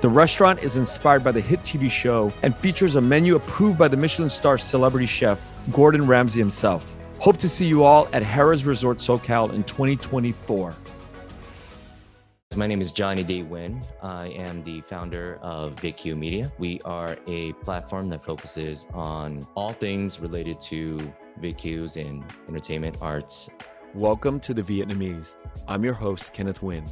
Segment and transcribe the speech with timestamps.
[0.00, 3.88] The restaurant is inspired by the hit TV show and features a menu approved by
[3.88, 5.40] the Michelin star celebrity chef
[5.72, 6.94] Gordon Ramsay himself.
[7.18, 10.72] Hope to see you all at Harrah's Resort SoCal in 2024.
[12.54, 13.42] My name is Johnny D.
[13.42, 13.84] Nguyen.
[14.00, 16.52] I am the founder of Viet Q Media.
[16.58, 22.98] We are a platform that focuses on all things related to Viet Qs in entertainment,
[23.00, 23.50] arts.
[23.94, 25.38] Welcome to the Vietnamese.
[25.66, 26.88] I'm your host, Kenneth Nguyen.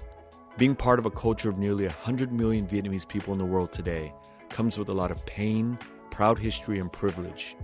[0.58, 4.14] Being part of a culture of nearly 100 million Vietnamese people in the world today
[4.48, 5.78] comes with a lot of pain,
[6.10, 7.56] proud history, and privilege.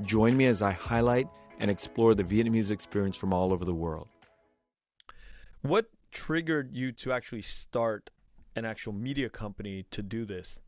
[0.00, 4.08] Join me as I highlight and explore the Vietnamese experience from all over the world.
[5.60, 8.08] What triggered you to actually start
[8.56, 10.58] an actual media company to do this?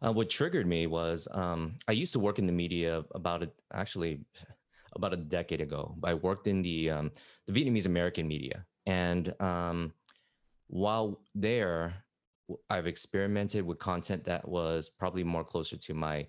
[0.00, 3.50] Uh, what triggered me was um, I used to work in the media about a,
[3.74, 4.22] actually
[4.94, 5.94] about a decade ago.
[6.02, 7.10] I worked in the um,
[7.46, 9.92] the Vietnamese American media, and um,
[10.70, 12.04] while there,
[12.68, 16.26] I've experimented with content that was probably more closer to my,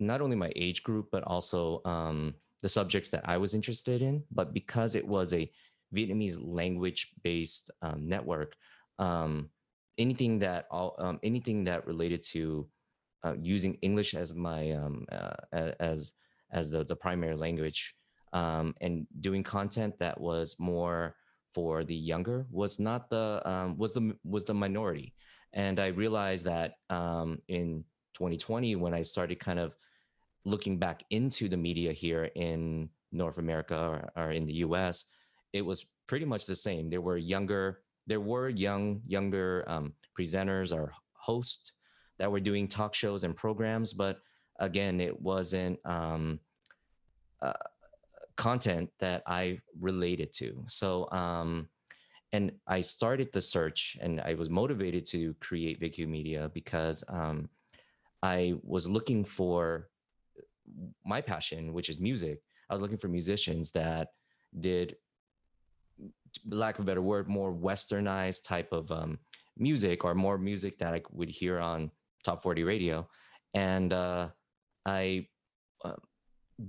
[0.00, 4.24] not only my age group, but also um, the subjects that I was interested in.
[4.32, 5.50] But because it was a
[5.94, 8.56] Vietnamese language based um, network,
[8.98, 9.48] um,
[9.96, 12.68] anything that all, um, anything that related to
[13.24, 16.14] uh, using English as my um, uh, as
[16.50, 17.94] as the the primary language
[18.32, 21.14] um, and doing content that was more
[21.54, 25.14] for the younger was not the um, was the was the minority,
[25.52, 29.74] and I realized that um, in 2020 when I started kind of
[30.44, 35.04] looking back into the media here in North America or, or in the U.S.,
[35.52, 36.90] it was pretty much the same.
[36.90, 41.72] There were younger there were young younger um, presenters or hosts
[42.18, 44.18] that were doing talk shows and programs, but
[44.58, 45.78] again, it wasn't.
[45.84, 46.40] Um,
[47.40, 47.52] uh,
[48.36, 50.64] content that I related to.
[50.66, 51.68] So, um,
[52.32, 57.04] and I started the search and I was motivated to create Viet Q Media because
[57.08, 57.48] um,
[58.22, 59.88] I was looking for
[61.04, 62.40] my passion, which is music.
[62.70, 64.08] I was looking for musicians that
[64.60, 64.96] did,
[66.48, 69.18] lack of a better word, more westernized type of um,
[69.58, 71.90] music or more music that I would hear on
[72.24, 73.06] top 40 radio.
[73.52, 74.28] And uh,
[74.86, 75.26] I
[75.84, 75.96] uh,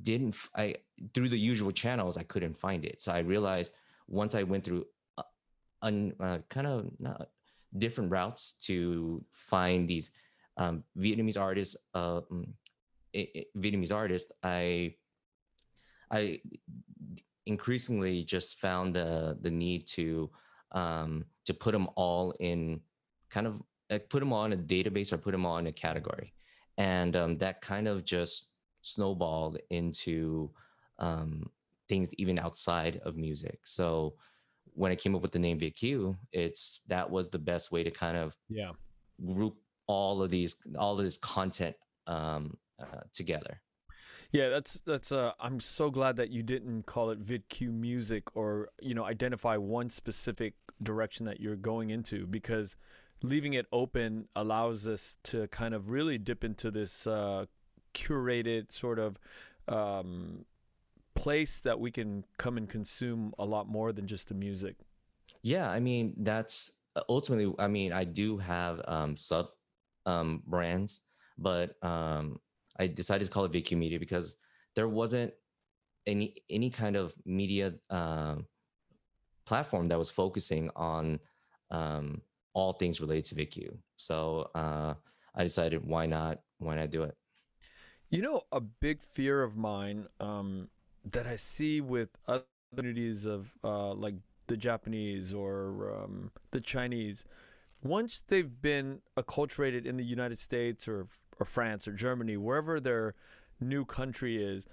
[0.02, 0.76] didn't I
[1.14, 3.02] through the usual channels I couldn't find it.
[3.02, 3.72] So I realized
[4.08, 4.86] once I went through
[5.18, 5.24] uh,
[6.20, 7.30] uh, kind of not
[7.78, 10.12] different routes to find these
[10.58, 12.22] um, Vietnamese artists, uh,
[13.58, 14.96] Vietnamese artists, I
[16.12, 16.40] I
[17.46, 20.30] increasingly just found the the need to
[20.72, 22.82] um, to put them all in
[23.30, 23.62] kind of
[24.10, 26.34] put them all in a database or put them all in a category,
[26.78, 28.50] and um, that kind of just
[28.84, 30.52] snowballed into
[31.00, 31.50] um,
[31.90, 33.60] things even outside of music.
[33.64, 34.14] So
[34.76, 37.84] when I came up with the name Viet Q, it's that was the best way
[37.84, 38.72] to kind of yeah
[39.26, 39.58] group
[39.88, 41.76] all of these all of this content
[42.08, 43.62] um, uh, together.
[44.32, 45.12] Yeah, that's that's.
[45.12, 49.06] Uh, I'm so glad that you didn't call it Viet Q Music or you know
[49.06, 52.76] identify one specific direction that you're going into because
[53.22, 57.46] leaving it open allows us to kind of really dip into this uh,
[57.94, 59.20] curated sort of
[59.68, 60.46] um,
[61.16, 64.76] place that we can come and consume a lot more than just the music.
[65.42, 66.72] Yeah, I mean that's
[67.09, 67.54] ultimately.
[67.59, 69.48] I mean, I do have um, sub
[70.06, 71.02] um, brands,
[71.38, 72.40] but um,
[72.80, 74.38] I decided to call it Viet Q Media because
[74.75, 75.34] there wasn't
[76.06, 78.48] any any kind of media um,
[79.46, 81.20] platform that was focusing on
[81.72, 82.22] um,
[82.54, 83.78] all things related to Viet Q.
[83.98, 84.94] So uh,
[85.36, 86.40] I decided, why not?
[86.60, 87.16] Why not do it?
[88.13, 90.69] You know, a big fear of mine um,
[91.04, 94.13] that I see with other communities of uh, like
[94.45, 97.25] the Japanese or um, the Chinese,
[97.81, 101.07] once they've been acculturated in the United States or
[101.39, 103.15] or France or Germany, wherever their
[103.60, 104.68] new country is,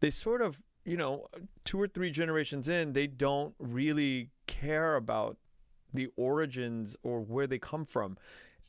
[0.00, 1.26] they sort of, you know,
[1.66, 5.36] two or three generations in, they don't really care about
[5.92, 8.16] the origins or where they come from.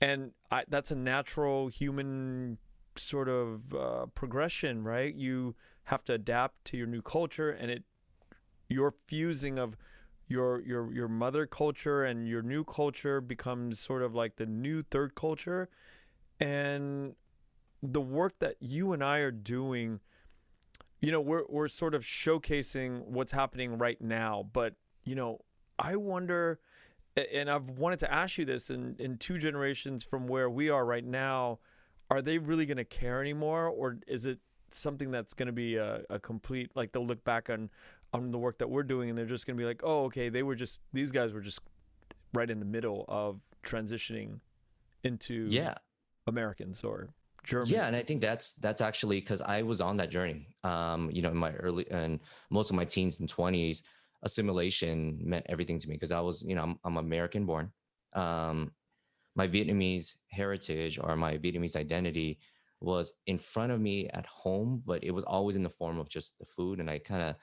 [0.01, 2.57] And I, that's a natural human
[2.99, 5.13] sort of uh, progression, right?
[5.13, 5.55] You
[5.85, 7.83] have to adapt to your new culture, and it
[8.69, 9.77] your fusing of
[10.27, 14.83] your your your mother culture and your new culture becomes sort of like the new
[14.83, 15.69] third culture,
[16.39, 17.15] and
[17.81, 19.99] the work that you and I are doing
[20.99, 24.73] you know, we're we're sort of showcasing what's happening right now, but
[25.03, 25.41] you know,
[25.77, 26.59] I wonder
[27.33, 30.85] and I've wanted to ask you this in in two generations from where we are
[30.85, 31.59] right now,
[32.09, 34.39] are they really going to care anymore or is it
[34.69, 37.69] something that's going to be a, a complete like they'll look back on
[38.13, 40.29] on the work that we're doing and they're just going to be like, "Oh, okay,
[40.29, 41.61] they were just these guys were just
[42.33, 44.39] right in the middle of transitioning
[45.03, 45.75] into yeah
[46.27, 47.09] Americans or
[47.43, 47.69] German.
[47.69, 50.47] Yeah, and I think that's that's actually because I was on that journey.
[50.63, 52.19] Um, you know, in my early and
[52.49, 53.83] most of my teens and twenties,
[54.23, 57.71] assimilation meant everything to me because I was, you know, I'm, I'm American born.
[58.13, 58.71] Um,
[59.37, 62.39] my Vietnamese heritage or my Vietnamese identity
[62.81, 66.09] was in front of me at home, but it was always in the form of
[66.09, 67.35] just the food, and I kind of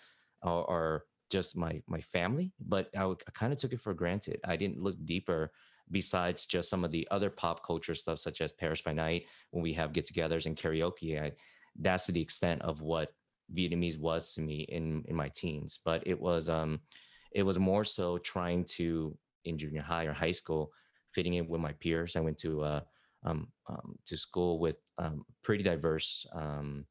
[0.42, 2.52] or, or, just my my family.
[2.60, 4.38] But I, I kind of took it for granted.
[4.44, 5.50] I didn't look deeper
[5.90, 9.62] besides just some of the other pop culture stuff, such as Paris by Night, when
[9.62, 11.20] we have get-togethers and karaoke.
[11.20, 11.32] I,
[11.80, 13.14] that's to the extent of what
[13.54, 15.80] Vietnamese was to me in in my teens.
[15.84, 16.80] But it was um,
[17.32, 20.72] it was more so trying to in junior high or high school,
[21.14, 22.16] fitting in with my peers.
[22.16, 22.80] I went to uh,
[23.24, 26.84] um, um, to school with um, pretty diverse um,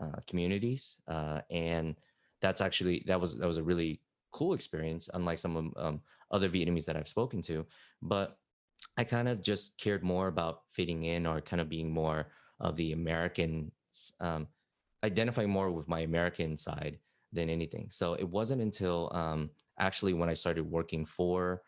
[0.00, 1.96] uh, communities, uh, and
[2.40, 4.00] that's actually that was that was a really
[4.32, 6.00] cool experience, unlike some of um,
[6.30, 7.64] other Vietnamese that I've spoken to.
[8.02, 8.38] But
[8.96, 12.26] I kind of just cared more about fitting in or kind of being more
[12.60, 13.70] of the American,
[15.04, 16.98] identifying more with my American side
[17.32, 17.86] than anything.
[17.88, 19.10] So it wasn't until
[19.78, 21.62] actually when I started working for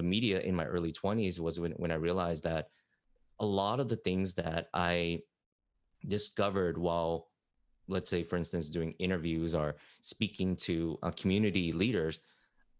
[0.00, 2.68] the media in my early 20s was when, when I realized that
[3.38, 5.20] a lot of the things that I
[6.06, 7.28] discovered while
[7.88, 12.20] let's say for instance doing interviews or speaking to uh, community leaders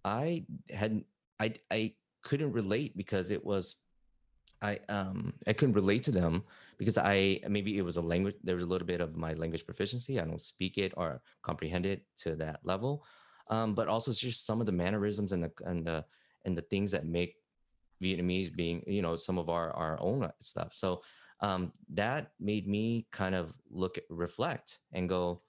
[0.05, 1.05] i had
[1.41, 3.65] i i couldn't relate because it was
[4.63, 6.43] i um i couldn't relate to them
[6.79, 9.67] because i maybe it was a language there was a little bit of my language
[9.67, 10.21] proficiency.
[10.21, 13.05] I don't speak it or comprehend it to that level.
[13.49, 16.05] Um but also just some of the mannerisms and the and the
[16.45, 17.35] and the things that make
[18.03, 21.01] vietnamese being you know some of our our own stuff so
[21.41, 25.43] um, that made me kind of look at, reflect and go,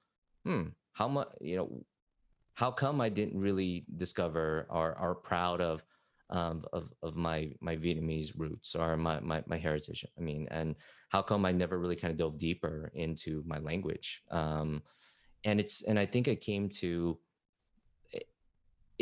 [0.46, 1.84] hmm, how much, you know,
[2.56, 5.84] how come I didn't really discover or are proud of,
[6.30, 10.06] um, of, of my, my Vietnamese roots or my, my, my heritage.
[10.18, 10.76] I mean, and
[11.10, 14.22] how come I never really kind of dove deeper into my language?
[14.32, 14.82] Um,
[15.44, 17.18] and it's, and I think I came to,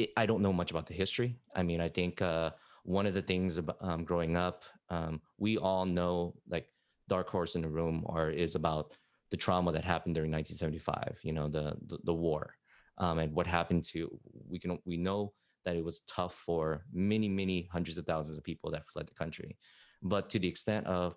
[0.02, 1.38] it, I don't know much about the history.
[1.56, 2.52] I mean, I think, uh,
[2.84, 6.68] one of the things about um, growing up, um, we all know like
[7.10, 8.94] dark horse in the room or is about
[9.32, 12.56] the trauma that happened during 1975 you know the the, the war
[12.98, 14.10] um, and what happened to
[14.48, 15.34] we can we know
[15.66, 19.14] that it was tough for many many hundreds of thousands of people that fled the
[19.14, 19.58] country
[20.02, 21.16] but to the extent of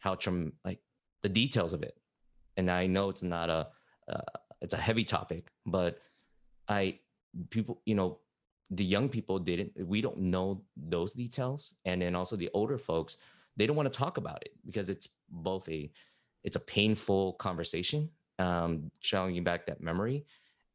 [0.00, 0.80] how traum- like
[1.22, 1.96] the details of it
[2.56, 3.68] and i know it's not a
[4.08, 5.98] uh, it's a heavy topic but
[6.68, 6.98] i
[7.50, 8.18] people you know
[8.70, 11.74] the young people didn't we don't know those details.
[11.84, 13.16] And then also the older folks
[13.56, 15.90] they don't want to talk about it because it's both a
[16.44, 20.24] it's a painful conversation um showing back that memory.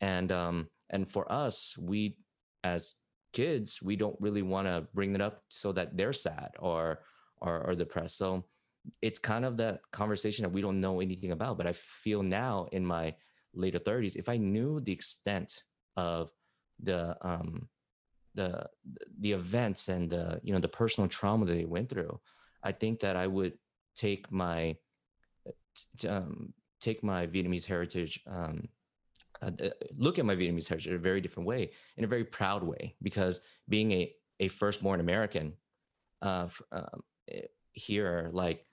[0.02, 2.18] And um and for us we
[2.64, 2.96] as
[3.34, 7.00] kids we don't really want to bring it up so that they're sad or
[7.42, 8.18] or, or depressed.
[8.18, 8.46] So
[9.02, 11.58] it's kind of that conversation that we don't know anything about.
[11.58, 13.16] But i feel now in my
[13.54, 15.64] later 30s if i knew the extent
[15.96, 16.30] of
[16.82, 17.68] the um
[18.34, 18.68] the
[19.20, 22.20] the events and the you know the personal trauma that they went through
[22.66, 23.54] I think that I would
[23.96, 24.76] take my
[26.10, 28.68] um, take my Vietnamese heritage, um,
[29.42, 29.52] uh,
[29.96, 32.96] look at my Vietnamese heritage in a very different way, in a very proud way,
[33.02, 33.40] because
[33.70, 35.54] being a a firstborn American
[36.22, 37.02] uh, um,
[37.32, 37.42] eh,
[37.72, 38.66] here, like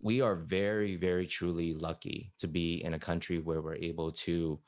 [0.00, 4.58] we are very, very truly lucky to be in a country where we're able to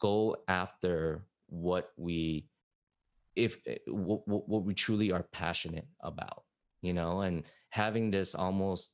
[0.00, 2.46] go after what we
[3.36, 6.42] if eh, what, what we truly are passionate about
[6.80, 8.92] you know, and having this almost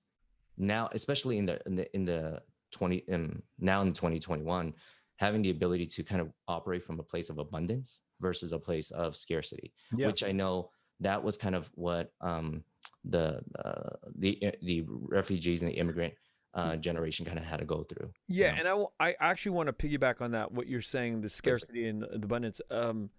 [0.57, 2.43] now, especially in the in the in the
[2.73, 4.73] 20 um, now in 2021,
[5.17, 8.91] having the ability to kind of operate from a place of abundance versus a place
[8.91, 10.07] of scarcity, yeah.
[10.07, 10.71] which I know
[11.01, 12.63] that was kind of what um,
[13.05, 16.15] the uh, the eh, the refugees and the immigrant
[16.55, 18.11] uh, generation kind of had to go through.
[18.29, 18.93] Yeah, you know?
[19.01, 20.53] and I I actually want to piggyback on that.
[20.53, 22.61] What you're saying, the scarcity and the abundance.
[22.71, 23.11] Um,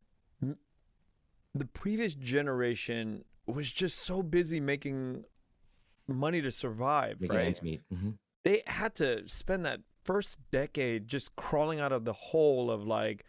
[1.56, 5.24] the previous generation was just so busy making
[6.08, 7.22] money to survive.
[7.22, 7.46] Making right?
[7.46, 7.82] ends meet.
[7.94, 8.12] Mm-hmm.
[8.44, 13.26] They had to spend that first decade just crawling out of the hole of like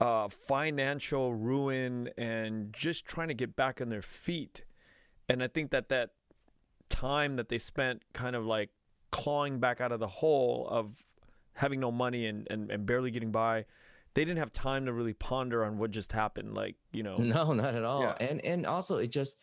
[0.00, 4.64] uh, financial ruin and just trying to get back on their feet.
[5.28, 6.10] And I think that that
[6.88, 8.70] time that they spent kind of like
[9.16, 10.96] clawing back out of the hole of
[11.54, 13.64] having no money and, and, and barely getting by,
[14.14, 16.54] they didn't have time to really ponder on what just happened.
[16.54, 17.16] Like, you know.
[17.18, 18.02] No, not at all.
[18.02, 18.14] Yeah.
[18.20, 19.36] And and also it just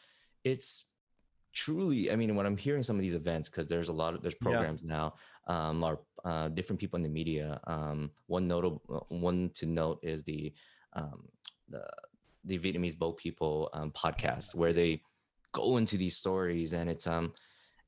[0.43, 0.85] it's
[1.55, 4.23] truly i mean when i'm hearing some of these events because there's a lot of
[4.23, 4.47] there's Yeah.
[4.47, 5.13] programs now
[5.45, 10.23] um or uh, different people in the media um one notable one to note is
[10.23, 10.51] the
[10.93, 11.29] um
[11.69, 11.85] the
[12.45, 14.99] the vietnamese boat people um podcast where they
[15.51, 17.31] go into these stories and it's um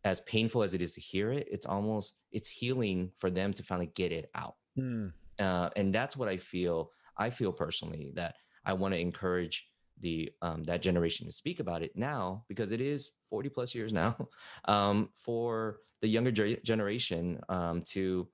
[0.06, 3.64] as painful as it is to hear it it's almost it's healing for them to
[3.64, 5.08] finally get it out Hmm.
[5.40, 6.92] uh, and that's what I feel.
[7.18, 8.36] I feel personally that
[8.66, 9.68] I want to encourage
[10.00, 13.94] the um, that generation to speak about it now because it is 40 plus years
[13.94, 14.16] now
[14.66, 18.28] um, for the younger ge- generation um, to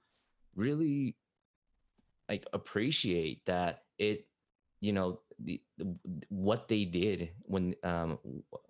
[0.56, 1.16] really
[2.28, 4.26] like appreciate that it
[4.80, 5.96] you know the, the
[6.30, 8.18] what they did when um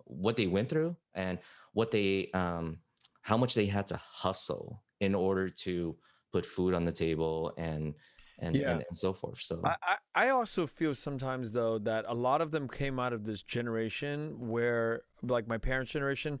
[0.04, 1.38] what they went through and
[1.72, 2.78] what they um
[3.22, 5.96] how much they had to hustle in order to
[6.32, 7.94] put food on the table and
[8.38, 8.70] and Yeah.
[8.72, 12.40] and, and so forth so I, I I also feel sometimes though that a lot
[12.40, 16.40] of them came out of this generation where like my parents' generation,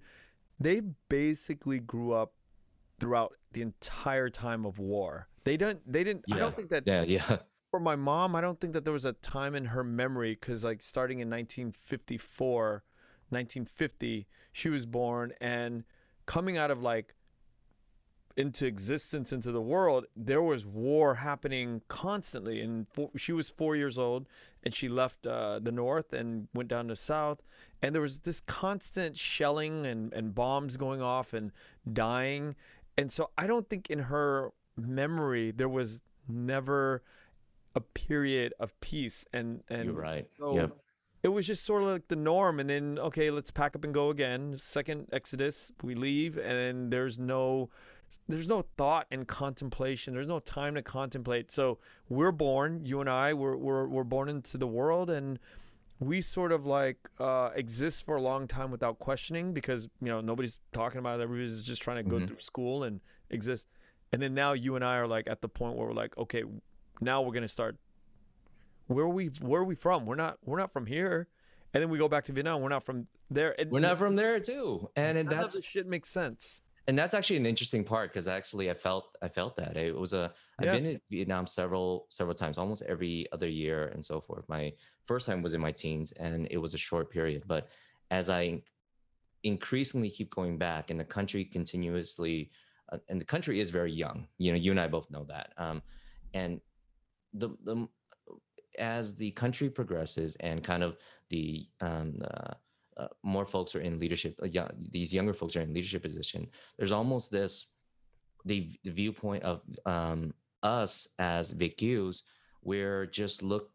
[0.58, 2.34] they basically grew up
[2.98, 5.28] throughout the entire time of war.
[5.44, 7.38] They didn't they didn't I don't think that yeah yeah
[7.72, 10.62] for my mom, I don't think that there was a time in her memory because,
[10.62, 12.84] like, starting in 1954,
[13.30, 15.84] 1950, she was born, and
[16.26, 17.14] coming out of like
[18.36, 22.60] into existence into the world, there was war happening constantly.
[22.60, 24.26] And four, she was four years old,
[24.62, 27.42] and she left uh, the north and went down to south,
[27.82, 31.52] and there was this constant shelling and and bombs going off and
[31.92, 32.54] dying,
[32.96, 37.02] and so I don't think in her memory there was never
[37.74, 39.24] a period of peace.
[39.32, 40.26] And and you're right.
[40.38, 40.76] So yep
[41.22, 43.94] it was just sort of like the norm and then okay let's pack up and
[43.94, 44.56] go again.
[44.58, 47.70] Second exodus we leave and then there's no
[48.28, 50.12] there's no thought and contemplation.
[50.12, 51.50] There's no time to contemplate.
[51.50, 55.38] So we're born you and i we're we're, we're born into the world and
[56.00, 60.20] we sort of like uh, exist for a long time without questioning because you know
[60.20, 61.22] nobody's talking about it.
[61.22, 62.26] Everybody's just trying to go Mhm.
[62.26, 63.00] through school and
[63.30, 63.68] exist.
[64.12, 66.42] And then now you and i are like at the point where we're like okay
[67.00, 67.76] now we're gonna start
[68.86, 71.28] where are we where are we from we're not we're not from here
[71.74, 74.14] and then we go back to vietnam we're not from there and we're not from
[74.16, 78.10] there too and, and that's this shit makes sense and that's actually an interesting part
[78.10, 80.72] because actually I felt I felt that it was a I've Yeah.
[80.72, 84.48] been in Vietnam several several times, almost every other year and so forth.
[84.48, 84.72] My
[85.04, 87.44] first time was in my teens, and it was a short period.
[87.46, 87.68] But
[88.10, 88.62] as I
[89.44, 92.50] increasingly keep going back, and the country continuously,
[92.90, 94.26] uh, and the country is very young.
[94.38, 95.52] You know, you and I both know that.
[95.58, 95.82] Um,
[96.34, 96.60] and
[97.32, 97.86] the the
[98.78, 100.96] as the country progresses and kind of
[101.28, 102.54] the um, uh,
[102.96, 106.46] uh, more folks are in leadership, uh, young, these younger folks are in leadership position.
[106.76, 107.66] There's almost this
[108.44, 112.22] the, the viewpoint of um, us as VQs,
[112.60, 113.70] where just look.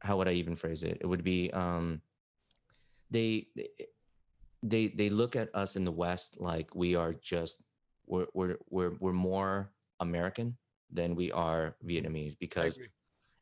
[0.00, 0.98] How would I even phrase it?
[1.00, 2.00] It would be um,
[3.10, 3.46] they
[4.62, 7.62] they they look at us in the West like we are just
[8.06, 10.56] we're we're we're, we're more American
[10.90, 12.78] than we are Vietnamese because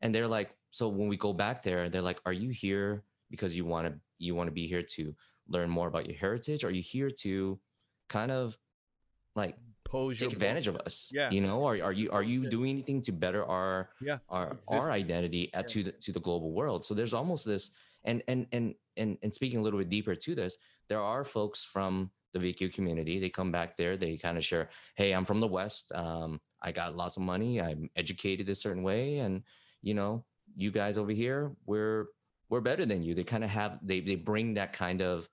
[0.03, 3.57] and they're like so when we go back there they're like are you here because
[3.57, 5.15] you want to you want to be here to
[5.49, 6.65] learn more about your heritage?
[6.65, 7.59] Are you here to
[8.09, 8.59] kind of
[9.35, 11.31] like pose take advantage of us Yeah.
[11.31, 11.65] you know?
[11.65, 14.19] Are, are you are you doing anything to better our Yeah.
[14.29, 16.85] our our identity at, to the to the global world?
[16.85, 17.71] So there's almost this
[18.05, 21.65] and and and and and speaking a little bit deeper to this there are folks
[21.65, 23.19] from the VQ community.
[23.19, 23.97] They come back there.
[23.97, 25.93] They kind of share hey i'm from the west.
[25.93, 27.61] Um, i got lots of money.
[27.61, 29.43] I'm educated a certain way and
[29.83, 30.25] you know
[30.57, 32.07] you guys over here we're
[32.49, 33.15] we're better than you.
[33.15, 35.29] They kind of have they they bring that kind of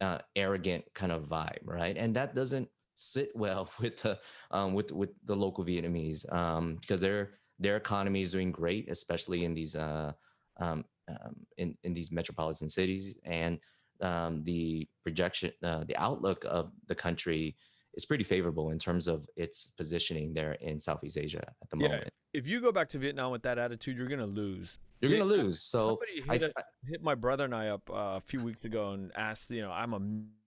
[0.00, 1.96] uh, arrogant kind of vibe right?
[1.96, 4.18] And that doesn't sit well with the
[4.50, 9.44] um, with with the local vietnamese um, because their their economy is doing great especially
[9.44, 10.12] in these uh,
[10.58, 13.16] um, um, in in these metropolitan cities.
[13.24, 13.58] And
[14.00, 17.56] um, the projection uh, the outlook of the country
[17.96, 21.88] is pretty favorable in terms of its positioning there in southeast asia at the Yeah.
[21.88, 25.24] moment if you go back to vietnam with that attitude you're gonna lose you're gonna
[25.24, 28.64] lose so I, hit, us- hit my brother and I up uh, a few weeks
[28.64, 30.00] ago and asked, you know, I'm a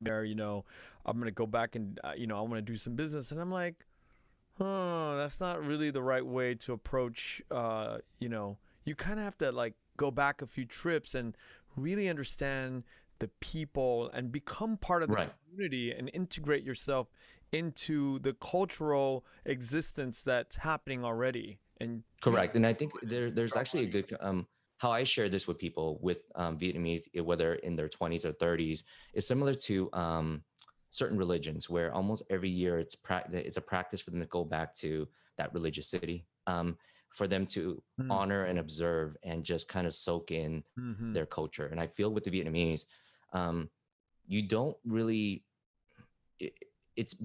[0.04, 0.66] mayor, you know,
[1.06, 3.40] I'm gonna go back and uh, you know I want to do some business, and
[3.40, 3.86] I'm like,
[4.60, 7.42] oh, that's not really the right way to approach.
[7.52, 11.38] Uh, you know, you kind of have to like go back a few trips and
[11.76, 12.84] really understand
[13.20, 15.30] the people and become part of the Right.
[15.52, 17.10] community and integrate yourself
[17.52, 21.60] into the cultural existence that's happening already.
[21.80, 25.48] And Correct, and I think there, there's actually a good um, how I share this
[25.48, 29.90] with people with um, Vietnamese, eh, whether in their 20s or 30s, is similar to
[29.94, 30.44] um,
[30.90, 34.44] certain religions, where almost every year it's pra- it's a practice for them to go
[34.44, 36.78] back to that religious city um,
[37.10, 38.12] for them to Mm.
[38.12, 41.14] honor and observe and just kind of soak in Mhm.
[41.14, 41.66] their culture.
[41.68, 42.86] And I feel with the Vietnamese,
[43.34, 43.70] um,
[44.28, 45.44] you don't really.
[46.40, 46.54] It,
[46.98, 47.16] it's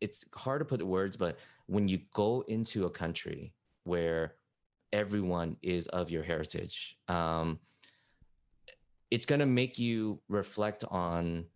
[0.00, 3.52] it's hard to put the words, but when you go into a country
[3.84, 4.34] where
[4.92, 7.58] everyone is of your heritage, um,
[9.10, 11.46] it's gonna make you reflect on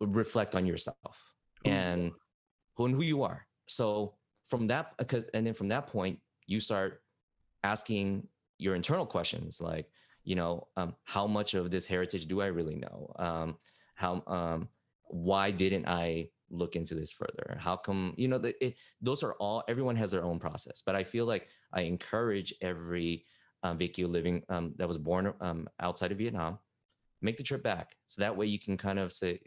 [0.00, 1.34] reflect on yourself
[1.64, 2.12] you and
[2.76, 3.46] who and who you are.
[3.66, 4.14] So
[4.48, 7.02] from that, because and then from that point, you start
[7.62, 9.88] asking your internal questions like,
[10.24, 13.12] you know, um, how much of this heritage do I really know?
[13.16, 13.56] Um,
[13.94, 14.68] how, um,
[15.04, 17.56] why didn't I look into this further?
[17.58, 20.82] How come, you know, the, it, those are all, everyone has their own process.
[20.84, 23.24] But I feel like I encourage every
[23.62, 26.58] um, VQ living um, that was born um, outside of Vietnam,
[27.22, 27.96] make the trip back.
[28.06, 29.40] So that way you can kind of say,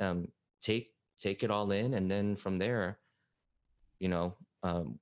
[0.00, 0.28] um,
[0.60, 2.98] take take it all in, and then from there,
[4.00, 4.98] you know, um,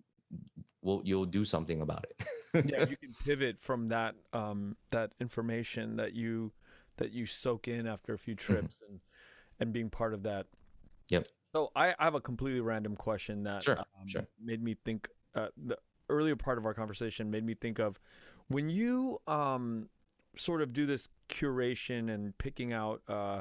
[0.82, 2.66] we'll you'll do something about it.
[2.66, 6.52] yeah, you can pivot from that um, that information that you
[6.96, 9.00] that you soak in after a few trips and
[9.58, 10.46] and being part of that.
[11.10, 11.26] Yep.
[11.54, 14.26] So I, I have a completely random question that Sure, um, sure.
[14.42, 15.08] made me think.
[15.34, 18.00] Uh, the earlier part of our conversation made me think of
[18.48, 19.88] when you um,
[20.36, 23.02] sort of do this curation and picking out.
[23.08, 23.40] Uh,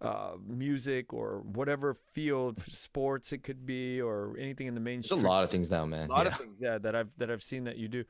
[0.00, 5.20] uh, music or whatever field, sports it could be, or anything in the mainstream.
[5.20, 6.08] There's a lot of things now, man.
[6.08, 6.32] A lot yeah.
[6.32, 8.04] of things, yeah, that I've that I've seen that you do.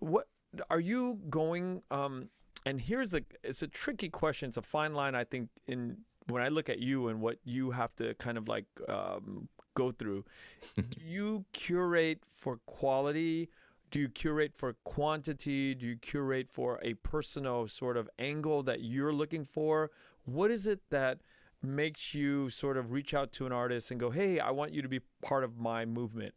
[0.00, 0.28] What
[0.68, 1.82] are you going?
[1.90, 2.28] Um,
[2.66, 4.48] and here's the it's a tricky question.
[4.48, 5.48] It's a fine line, I think.
[5.66, 5.98] In
[6.28, 9.90] when I look at you and what you have to kind of like um, go
[9.92, 10.24] through,
[10.76, 13.48] do you curate for quality?
[13.90, 15.74] Do you curate for quantity?
[15.74, 19.90] Do you curate for a personal sort of angle that you're looking for?
[20.24, 21.20] What is it that
[21.62, 24.82] makes you sort of reach out to an artist and go, "Hey, I want you
[24.82, 26.34] to be part of my movement"?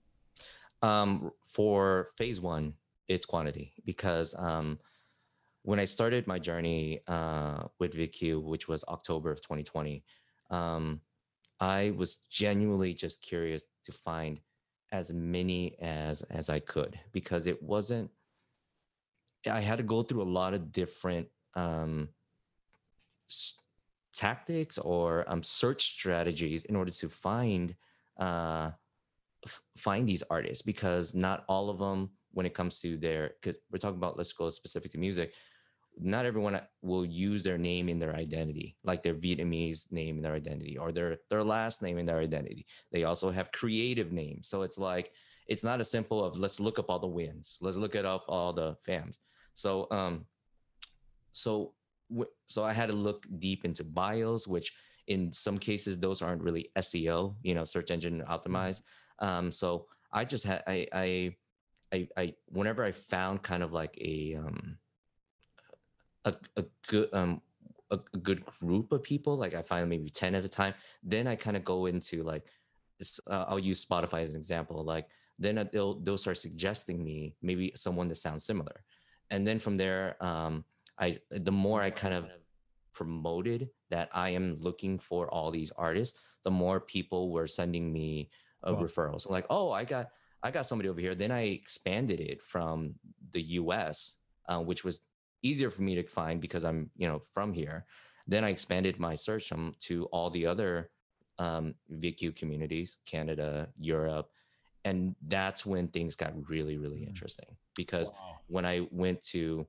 [0.82, 2.76] Um, for phase one,
[3.08, 4.80] it's quantity because um,
[5.64, 10.04] when I started my journey uh, with VQ, which was October of 2020,
[10.50, 11.02] um,
[11.60, 14.40] I was genuinely just curious to find
[14.92, 18.10] as many as as I could because it wasn't.
[19.50, 22.10] I had to go through a lot of different um,
[23.30, 23.56] s-
[24.14, 27.76] tactics or um, search strategies in order to find
[28.20, 28.72] uh,
[29.46, 33.60] f- find these artists because not all of them when it comes to their because
[33.72, 35.34] we're talking about let's go specific to music
[36.00, 40.34] not everyone will use their name in their identity like their vietnamese name in their
[40.34, 42.66] identity or their their last name in their identity.
[42.92, 44.48] They also have creative names.
[44.48, 45.12] So it's like
[45.48, 47.58] it's not as simple of let's look up all the Nguyens.
[47.62, 49.16] Let's look it up all the Phams.
[49.54, 50.26] So um
[51.32, 51.74] so
[52.10, 54.74] w- so i had to look deep into bios which
[55.08, 58.82] in some cases those aren't really seo you know search engine optimized.
[59.20, 61.36] Um so i just had i i
[61.94, 64.78] i, I whenever i found kind of like a um
[66.26, 67.42] a, a good um
[67.92, 71.28] a, a good group of people like i find maybe 10 at a time then
[71.28, 72.46] i kind of go into like
[73.30, 75.08] uh, i'll use spotify as an example like
[75.40, 78.84] then uh, they'll they'll start suggesting me maybe someone that sounds similar.
[79.32, 80.64] And then from there um
[81.00, 82.26] i the more i kind of
[82.94, 88.30] promoted that i am looking for all these artists the more people were sending me
[88.64, 88.84] uh, Wow.
[88.84, 89.30] referrals.
[89.30, 90.08] Like oh i got
[90.44, 91.16] i got somebody over here.
[91.16, 92.96] Then i expanded it from
[93.32, 95.02] the us uh, which was
[95.44, 97.86] easier for me to find because i'm you know from here
[98.28, 100.90] then i expanded my search um, to all the other
[101.40, 104.30] um, vq communities canada europe
[104.86, 107.08] and that's when things got really really Mm.
[107.08, 108.12] interesting because
[108.48, 109.66] when I went to,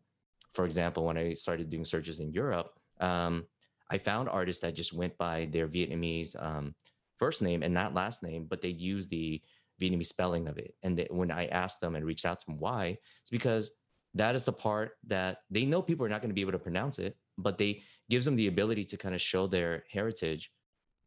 [0.52, 3.46] for example, when I started doing searches in Europe, um,
[3.90, 6.74] I found artists that just went by their Vietnamese um,
[7.18, 9.40] first name and not last name, but they used the
[9.80, 10.74] Vietnamese spelling of it.
[10.82, 13.70] And they, when I asked them and reached out to them why, it's because
[14.14, 16.58] that is the part that they know people are not going to be able to
[16.58, 20.50] pronounce it, but they gives them the ability to kind of show their heritage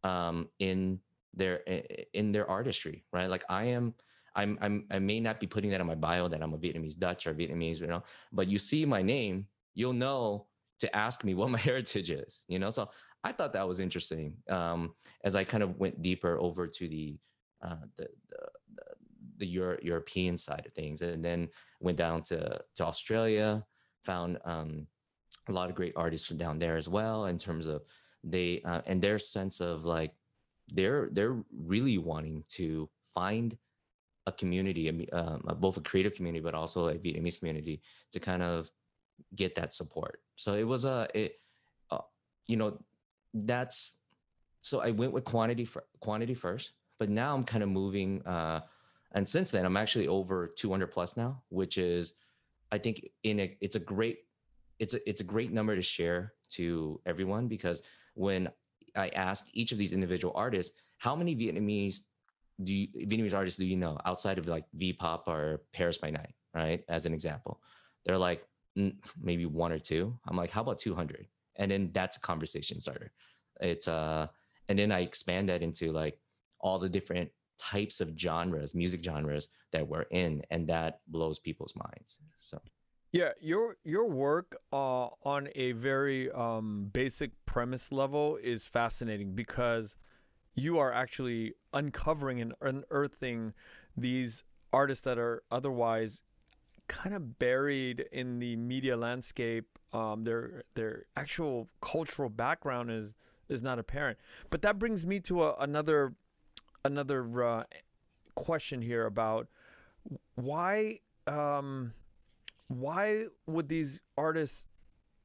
[0.03, 0.99] um, in
[1.33, 1.57] their
[2.13, 3.29] in their artistry, right?
[3.29, 3.93] Like I am
[4.35, 6.97] I'm, I'm I may not be putting that in my bio that I'm a Vietnamese
[6.97, 10.47] Dutch or Vietnamese, you know, but you see my name, you'll know
[10.79, 12.69] to ask me what my heritage is, you know.
[12.69, 12.89] So
[13.23, 17.17] I thought that was interesting um, as I kind of went deeper over to the
[17.63, 18.83] uh, the the,
[19.37, 23.65] the, Euro- European side of things, and then went down to to Australia,
[24.03, 24.87] found um,
[25.47, 27.83] a lot of great artists down there as well in terms of
[28.23, 30.13] they uh, and their sense of like
[30.73, 33.57] they're they're really wanting to find
[34.27, 38.71] a community, um, both a creative community, but also a Vietnamese community to kind of
[39.35, 40.21] get that support.
[40.35, 41.39] So it was a, it,
[41.91, 41.99] uh,
[42.47, 42.79] you know,
[43.33, 43.91] that's,
[44.61, 48.61] so I went with quantity for quantity first, but now I'm kind of moving, uh,
[49.15, 52.13] and since then i'm actually over 200 plus now which is
[52.71, 54.19] i think in a it's a great
[54.79, 57.81] it's a it's a great number to share to everyone because
[58.13, 58.49] when
[58.95, 61.97] i ask each of these individual artists how many vietnamese
[62.63, 66.33] do you, vietnamese artists do you know outside of like v-pop or paris by night
[66.53, 67.61] right as an example?
[68.05, 68.47] They're like
[69.21, 70.17] maybe one or two.
[70.27, 73.11] I'm like how about 200 and then that's a conversation starter.
[73.59, 74.27] It's uh
[74.67, 76.19] and then i expand that into like
[76.59, 81.73] all the different types of genres, music genres that we're in, and that blows people's
[81.75, 82.19] minds.
[82.37, 82.59] So.
[83.11, 89.95] Yeah, your your work uh, on a very um, basic premise level is fascinating because
[90.53, 93.53] you are actually uncovering and unearthing
[93.95, 96.23] these artists that are otherwise
[96.87, 99.79] kind of buried in the media landscape.
[99.93, 103.13] Um, their their actual cultural background is
[103.47, 104.17] is not apparent.
[104.49, 106.15] But that brings me to a, another
[106.85, 107.63] another uh,
[108.35, 109.47] question here about
[110.35, 111.93] why um,
[112.67, 114.65] why would these artists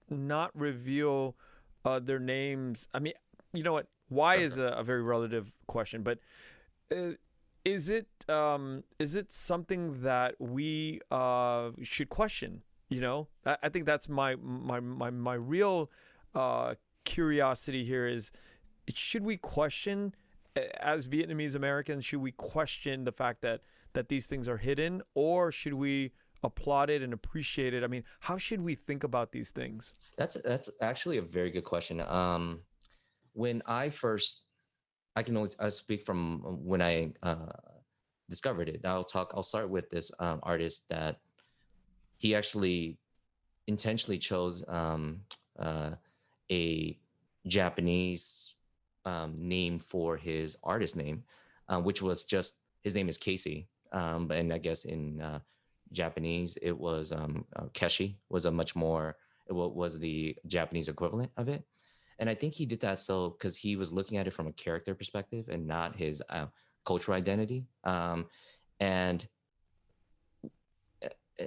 [0.09, 1.37] not reveal
[1.85, 2.89] uh, their names?
[2.95, 3.15] I mean,
[3.53, 3.87] you know what?
[4.09, 6.19] Why is a, a very relative question, but
[6.91, 7.13] uh,
[7.65, 12.63] is it um, is it something that we uh, should question?
[12.89, 15.91] You know, I, I, think that's my my my my real
[16.35, 18.33] uh, curiosity here is
[18.93, 20.15] should we question
[20.57, 25.51] as Vietnamese Americans, should we question the fact that that these things are hidden, or
[25.51, 27.83] should we applaud it and appreciate it?
[27.85, 29.95] I mean, how should we think about these things?
[30.17, 32.01] That's that's actually a very good question.
[32.01, 32.61] Um,
[33.33, 34.45] when I first,
[35.17, 37.53] I can only I speak from when I uh,
[38.29, 38.85] discovered it.
[38.85, 39.33] I'll talk.
[39.35, 41.21] I'll start with this um, artist that
[42.17, 42.99] he actually
[43.67, 45.21] intentionally chose um,
[45.59, 45.91] uh,
[46.51, 46.99] a
[47.47, 48.55] Japanese
[49.05, 51.23] um, name for his artist name,
[51.69, 53.69] uh, which was just his name is Casey.
[53.93, 55.41] Um, and I guess in uh,
[55.93, 59.17] Japanese it was um, uh, Keshi was a much more
[59.49, 61.65] what was the Japanese equivalent of it.
[62.19, 64.53] And I think he did that so because he was looking at it from a
[64.53, 66.47] character perspective and not his uh,
[66.85, 67.65] cultural identity.
[67.85, 68.27] Um,
[68.79, 69.27] and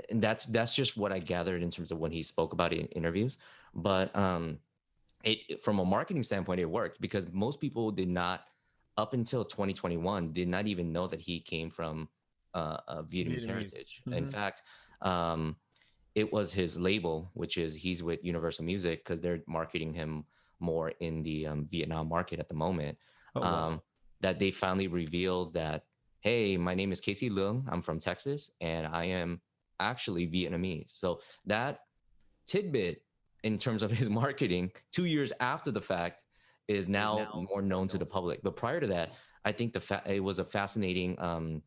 [0.10, 2.80] and that's that's just what I gathered in terms of when he spoke about it
[2.80, 3.38] in interviews.
[3.76, 4.60] But um,
[5.24, 8.46] it from a marketing standpoint it worked because most people did not
[8.98, 12.08] up until 2021 did not even know that he came from
[12.54, 13.48] uh, a Vietnamese, Vietnamese.
[13.48, 14.02] heritage.
[14.02, 14.14] Mm-hmm.
[14.14, 14.62] In fact,
[15.02, 15.56] um,
[16.16, 20.26] it was his label, which is he's with Universal Music because they're marketing him
[20.60, 22.98] more in the um, Vietnam market at the moment.
[23.36, 23.68] Oh, wow.
[23.68, 23.82] um,
[24.22, 25.86] that they finally revealed that,
[26.20, 27.66] hey, my name is Casey Luong.
[27.68, 29.42] I'm from Texas, and I am
[29.80, 30.92] actually Vietnamese.
[30.92, 31.80] So that
[32.46, 33.02] tidbit
[33.44, 36.22] in terms of his marketing two years after the fact
[36.68, 38.42] is now, now more known to the public.
[38.42, 39.14] But prior to that,
[39.46, 41.62] I think the fa- it was a fascinating um,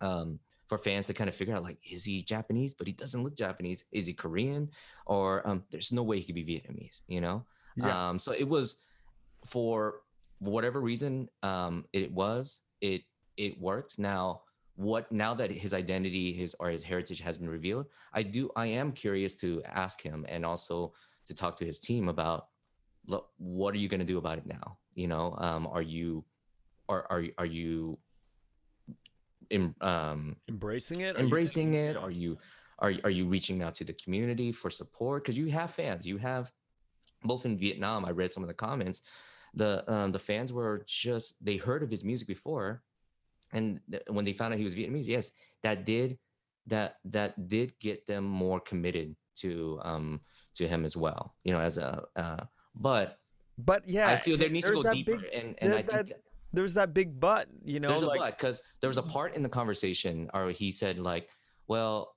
[0.00, 2.74] um, for fans to kind of figure out like, is he Japanese?
[2.74, 3.84] But he doesn't look Japanese.
[3.92, 4.70] Is he Korean?
[5.06, 7.00] Or um, there's no way he could be Vietnamese.
[7.06, 7.44] You know.
[7.76, 8.08] Yeah.
[8.08, 8.82] Um, so it was
[9.46, 10.00] for
[10.38, 13.02] whatever reason um, it was it
[13.36, 13.98] it worked.
[13.98, 14.42] Now
[14.76, 18.66] what now that his identity his or his heritage has been revealed i do i
[18.66, 20.92] am curious to ask him and also
[21.26, 22.48] to talk to his team about
[23.06, 24.78] look, what are you going to do about it now?
[24.94, 26.24] You know um, are you
[26.88, 27.98] are are, are you
[29.50, 31.16] in, um, embracing it?
[31.16, 31.96] Embracing you- it?
[31.96, 32.38] Are you
[32.78, 35.22] are, are you reaching out to the community for support?
[35.22, 36.06] Because you have fans.
[36.06, 36.50] You have
[37.24, 39.00] both in vietnam i read some of the comments
[39.54, 42.82] the um, the fans were just they heard of his music before
[43.54, 46.18] and th- when they found out he was Vietnamese, yes, that did
[46.66, 50.20] that that did get them more committed to um
[50.54, 51.34] to him as well.
[51.44, 53.18] You know, as a uh, but
[53.58, 56.08] but yeah, I feel there needs to go deeper, big, and and I think.
[56.08, 56.20] That,
[56.52, 57.88] there's that big but, you know.
[57.88, 61.00] There's like, a but because there was a part in the conversation, or he said
[61.00, 61.28] like,
[61.66, 62.14] "Well,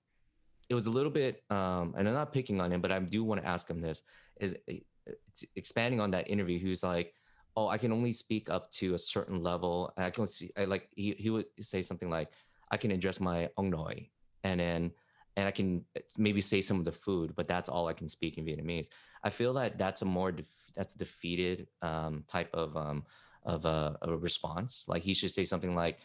[0.69, 3.23] it was a little bit," um, and I'm not picking on him, but I do
[3.23, 4.03] want to ask him this:
[4.39, 5.11] is uh,
[5.55, 6.59] expanding on that interview.
[6.59, 7.15] He was like,
[7.57, 9.91] oh, I can only speak up to a certain level.
[9.97, 12.29] I can speak, I like he he would say something like,
[12.71, 14.09] I can address my ong noi,
[14.43, 14.91] and then
[15.35, 15.83] and I can
[16.17, 18.89] maybe say some of the food, but that's all I can speak in Vietnamese.
[19.23, 23.03] I feel that that's a more def- that's a defeated um, type of um,
[23.43, 24.85] of a, a, response.
[24.87, 25.99] Like he should say something like,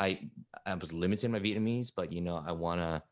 [0.00, 0.28] "I
[0.66, 3.02] I was limited in my Vietnamese, but you know I wanna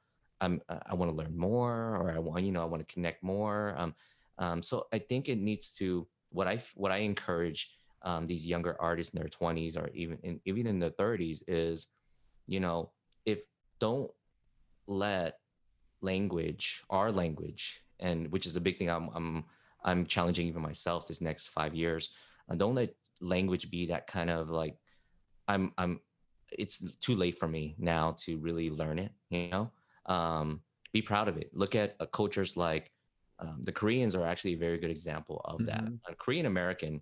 [0.40, 3.22] I'm I want to learn more, or I want you know I want to connect
[3.22, 3.94] more." Um,
[4.38, 7.70] um, so I think it needs to what I what I encourage
[8.04, 11.88] um, these younger artists in their 20s or even in, even in their 30s is
[12.46, 12.90] you know
[13.24, 13.40] if
[13.80, 14.10] don't
[14.86, 15.38] let
[16.02, 19.44] language our language and which is a big thing i'm i'm
[19.84, 22.10] i'm challenging even myself this next five years
[22.48, 24.76] and don't let language be that kind of like
[25.48, 25.98] i'm i'm
[26.58, 29.12] it's too late for me now to really learn it.
[29.30, 29.70] You know,
[30.06, 30.60] um,
[30.92, 31.50] be proud of it.
[31.52, 32.92] Look at uh, cultures like
[33.40, 35.66] um, the Koreans are actually a very good example of mm-hmm.
[35.66, 35.84] that.
[36.08, 37.00] A Korean American,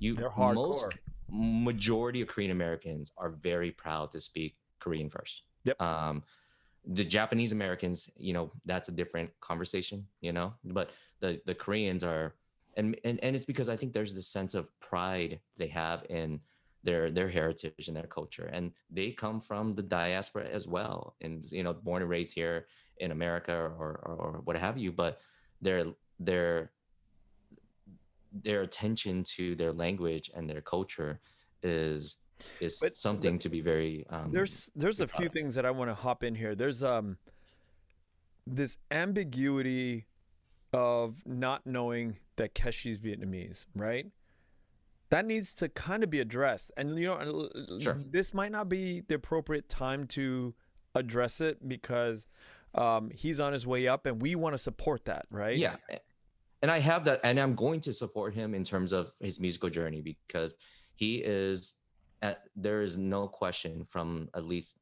[0.00, 0.54] you They're hardcore.
[0.54, 0.94] most
[1.30, 5.44] majority of Korean Americans are very proud to speak Korean first.
[5.64, 5.80] Yep.
[5.80, 6.24] Um,
[6.84, 12.02] the Japanese Americans, you know, that's a different conversation, you know, but the the Koreans
[12.02, 12.34] are,
[12.76, 16.40] and and and it's because I think there's this sense of pride they have in
[16.82, 21.46] their their heritage and their culture, and they come from the diaspora as well, and
[21.52, 25.20] you know, born and raised here in America or or, or what have you, but
[25.60, 25.84] their
[26.18, 26.72] their
[28.32, 31.20] their attention to their language and their culture
[31.62, 32.16] is
[32.60, 35.70] is but, something but to be very um, there's there's a few things that i
[35.70, 36.54] want to hop in here.
[36.54, 37.18] There's um
[38.46, 40.06] this ambiguity
[40.72, 44.06] of not knowing that keshi's vietnamese right?
[45.10, 46.70] That needs to kind of be addressed.
[46.76, 47.48] And you know
[47.80, 47.98] sure.
[48.10, 50.54] this might not be the appropriate time to
[50.94, 52.26] address it because
[52.74, 55.56] um, he's on his way up and we want to support that right?
[55.56, 55.76] Yeah
[56.62, 59.70] and I have that, and I'm going to support him in terms of his musical
[59.70, 60.54] journey because
[60.94, 61.74] he is.
[62.22, 64.76] At, there is no question from at least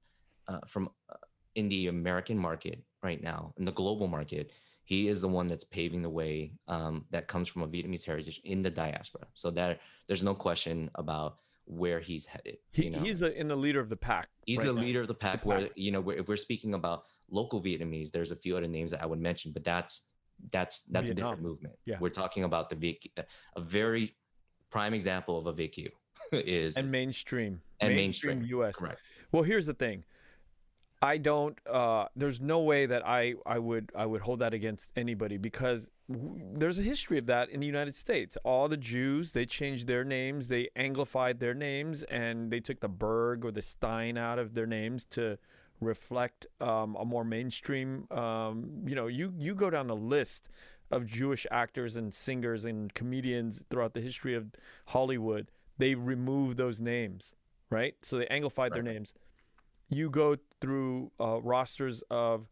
[0.49, 1.15] uh, from uh,
[1.55, 4.51] in the American market right now, in the global market,
[4.85, 8.41] he is the one that's paving the way um, that comes from a Vietnamese heritage
[8.45, 9.27] in the diaspora.
[9.35, 11.37] So that there's no question about
[11.67, 12.57] where he's headed.
[12.71, 12.99] He, you know?
[12.99, 14.29] He's a, in the leader of the pack.
[14.47, 14.81] He's right the now.
[14.81, 15.43] leader of the pack.
[15.43, 15.59] The pack.
[15.59, 18.91] Where you know, where, if we're speaking about local Vietnamese, there's a few other names
[18.93, 20.03] that I would mention, but that's
[20.51, 21.11] that's that's Vietnam.
[21.11, 21.75] a different movement.
[21.85, 21.97] Yeah.
[22.01, 23.25] We're talking about the VQ,
[23.57, 24.15] a very
[24.71, 25.89] prime example of a VQ
[26.33, 28.77] is and mainstream and mainstream, mainstream US.
[28.77, 29.01] Correct.
[29.33, 30.05] Well, here's the thing.
[31.01, 31.57] I don't.
[31.69, 35.91] Uh, there's no way that I, I would I would hold that against anybody because
[36.11, 38.37] w- there's a history of that in the United States.
[38.43, 42.89] All the Jews they changed their names, they anglified their names, and they took the
[42.89, 45.39] Berg or the Stein out of their names to
[45.81, 48.07] reflect um, a more mainstream.
[48.11, 50.51] Um, you know, you you go down the list
[50.91, 54.47] of Jewish actors and singers and comedians throughout the history of
[54.87, 55.51] Hollywood.
[55.77, 57.35] They remove those names,
[57.71, 57.95] right?
[58.03, 58.73] So they anglified right.
[58.75, 59.15] their names.
[59.89, 62.49] You go through uh, rosters of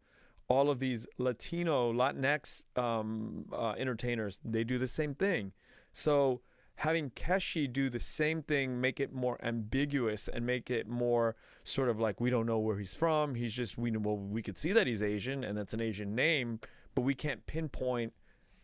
[0.48, 4.40] all of these Latino, Latinx um, uh, entertainers.
[4.44, 5.52] They do the same thing.
[5.92, 6.40] So
[6.76, 11.88] having Keshi do the same thing, make it more ambiguous and make it more sort
[11.88, 13.34] of like we don't know where he's from.
[13.34, 16.14] He's just we know well we could see that he's Asian and that's an Asian
[16.14, 16.60] name,
[16.94, 18.12] but we can't pinpoint,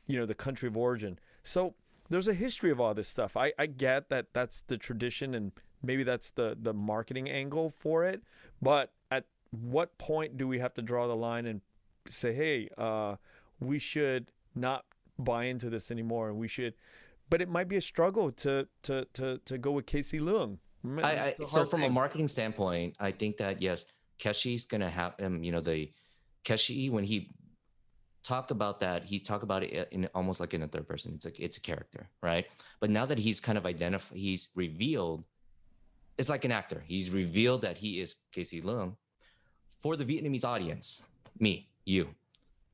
[0.07, 1.19] you know, the country of origin.
[1.43, 1.75] So
[2.11, 3.37] there's a history of all this stuff.
[3.37, 8.05] I, I get that that's the tradition and maybe that's the the marketing angle for
[8.05, 8.23] it,
[8.61, 11.63] but at what point do we have to draw the line and
[12.09, 13.17] say, hey, uh,
[13.61, 14.85] we should not
[15.19, 16.75] buy into this anymore, and we should
[17.33, 20.59] but it might be a struggle to to to to go with Casey Luong.
[21.03, 21.91] I, I so from thing.
[21.91, 23.87] a marketing standpoint, I think that yes,
[24.19, 25.91] Keshi's gonna have um, you know, the
[26.45, 27.33] Keshi when he
[28.23, 31.15] talked about that, he talked about it in almost like in a third person.
[31.15, 32.45] It's like it's a character, right?
[32.81, 35.25] But now that he's kind of identified, he's revealed.
[36.19, 36.85] It's like an actor.
[36.87, 38.95] He's revealed that he is Casey Luong.
[39.81, 41.03] For the Vietnamese audience,
[41.39, 42.09] me, you,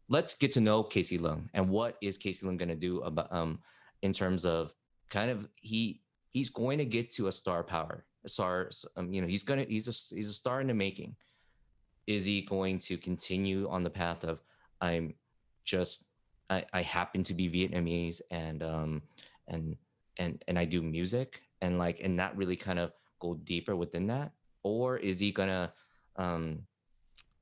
[0.08, 3.32] let's get to know Casey Luong and what is Casey Luong going to do about
[3.32, 3.60] um
[4.02, 4.74] in terms of
[5.10, 9.20] kind of he he's going to get to a star power a star um, you
[9.20, 11.14] know he's gonna he's a he's a star in the making.
[12.06, 14.40] Is he going to continue on the path of
[14.80, 15.14] i'm
[15.64, 16.10] just
[16.48, 19.02] i, I happen to be vietnamese and um
[19.48, 19.76] and
[20.18, 24.06] and and i do music and like and not really kind of go deeper within
[24.08, 24.32] that?
[24.62, 25.72] Or is he gonna
[26.16, 26.60] um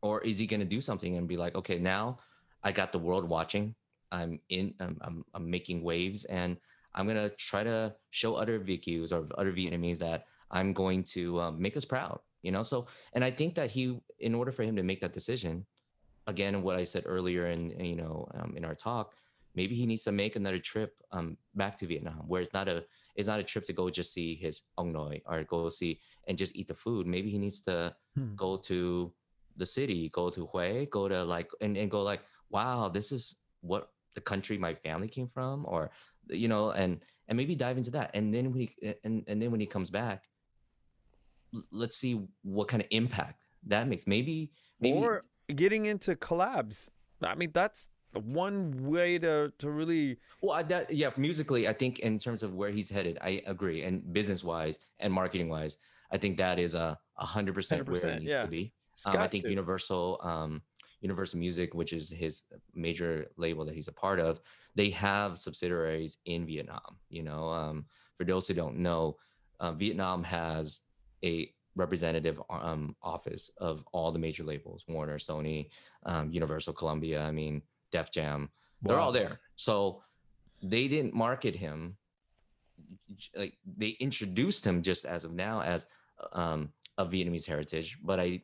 [0.03, 2.19] or is he gonna do something and be like okay now
[2.63, 3.75] i got the world watching
[4.17, 6.57] I'm in, I'm, I'm, I'm making waves, and
[6.95, 11.61] I'm gonna try to show other VQs or other Vietnamese that I'm going to um,
[11.61, 12.21] make us proud.
[12.43, 15.13] You know, so and I think that he, in order for him to make that
[15.13, 15.67] decision,
[16.27, 19.15] again, what I said earlier in you know um, in our talk,
[19.55, 22.85] maybe he needs to make another trip um, back to Vietnam, where it's not a
[23.17, 26.39] it's not a trip to go just see his Ong Noi or go see and
[26.39, 27.07] just eat the food.
[27.07, 28.35] Maybe he needs to hmm.
[28.35, 29.13] go to
[29.57, 33.37] the city, go to Hue, go to like and, and go like, wow, this is
[33.61, 35.91] what the country my family came from or
[36.29, 38.11] you know and and maybe dive into that.
[38.15, 38.75] And then we
[39.05, 40.25] and and then when he comes back
[41.71, 44.07] let's see what kind of impact that makes.
[44.07, 44.51] Maybe
[44.81, 45.23] maybe or
[45.55, 46.89] getting into collabs.
[47.23, 51.99] I mean that's one way to to really well I, that yeah musically i think
[51.99, 53.83] in terms of where he's headed i agree.
[53.83, 55.77] And business wise and marketing wise
[56.11, 58.43] i think that is a hundred percent where it needs yeah.
[58.43, 58.73] to be
[59.05, 59.51] um, i think to.
[59.51, 60.63] universal um
[61.09, 62.43] Universal Music, which is his
[62.75, 64.41] major label that he's a part of,
[64.75, 66.91] they have subsidiaries in Vietnam.
[67.09, 69.17] You know, um, for those who don't know,
[69.61, 70.81] uh, Vietnam has
[71.25, 71.35] a
[71.77, 75.69] representative um, office of all the major labels warner sony
[76.07, 77.61] um, universal columbia i mean
[77.93, 78.49] def jam
[78.83, 80.03] they're all there so
[80.63, 81.97] they didn't market him
[83.37, 85.87] like they introduced him just as of now as
[86.33, 88.43] um, a vietnamese heritage but I,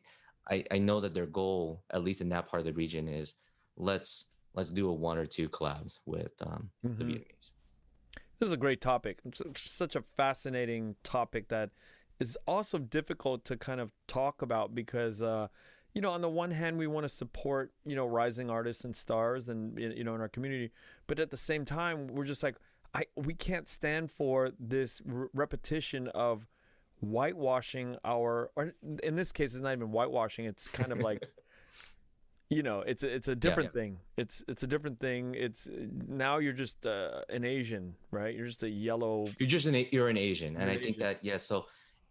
[0.49, 3.35] I i know that their goal at least in that part of the region is
[3.77, 6.97] let's let's do a one or two collabs with um, mm-hmm.
[6.97, 7.51] the vietnamese
[8.39, 9.19] this is a great topic
[9.55, 11.69] such a fascinating topic that
[12.19, 15.47] is also difficult to kind of talk about because uh,
[15.93, 18.95] you know on the one hand we want to support you know rising artists and
[18.95, 20.71] stars and you know in our community
[21.07, 22.55] but at the same time we're just like
[22.93, 26.47] I we can't stand for this r- repetition of
[27.03, 28.71] whitewashing our or
[29.03, 31.25] in this case it's not even whitewashing it's kind of like
[32.49, 33.97] you know it's a, it's a different yeah, thing.
[34.17, 35.33] It's it's a different thing.
[35.35, 35.67] It's
[36.07, 38.35] now you're just uh, an asian right?
[38.35, 40.99] You're just a yellow you're just an you're an asian and i think asian.
[40.99, 41.65] that yeah so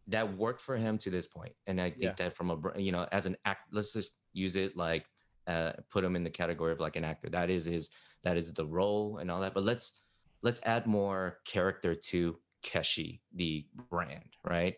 [0.09, 2.13] that worked for him to this point and i think yeah.
[2.17, 5.07] that from a you know as an act let's just use it like
[5.47, 7.29] uh, put him in the category of like an actor.
[7.29, 7.89] That is his
[8.23, 10.03] that is the role and all that but let's
[10.43, 14.77] let's add more character to keshi the brand right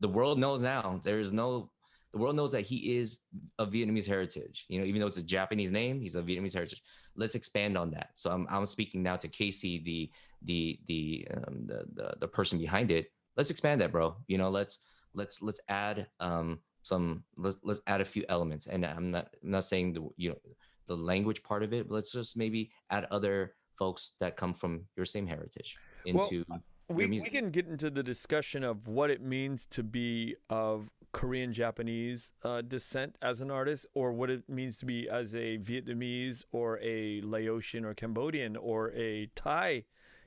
[0.00, 1.70] the world knows now there is no
[2.12, 3.18] the world knows that he is
[3.58, 4.66] of Vietnamese heritage.
[4.68, 6.80] You know, even though it's a Japanese name, he's of Vietnamese heritage.
[7.16, 8.10] Let's expand on that.
[8.14, 12.56] So I'm, I'm speaking now to Casey, the the the, um, the the the person
[12.56, 14.16] behind it let's expand that, bro.
[14.26, 14.78] You know, let's
[15.14, 18.66] let's let's add um some let's let's add a few elements.
[18.66, 20.38] And I'm not I'm not saying the you know
[20.86, 24.84] the language part of it, but let's just maybe add other folks that come from
[24.96, 29.22] your same heritage into well, we, we can get into the discussion of what it
[29.22, 34.78] means to be of Korean Japanese uh, descent as an artist, or what it means
[34.78, 39.84] to be as a Vietnamese or a Laotian or Cambodian or a Thai,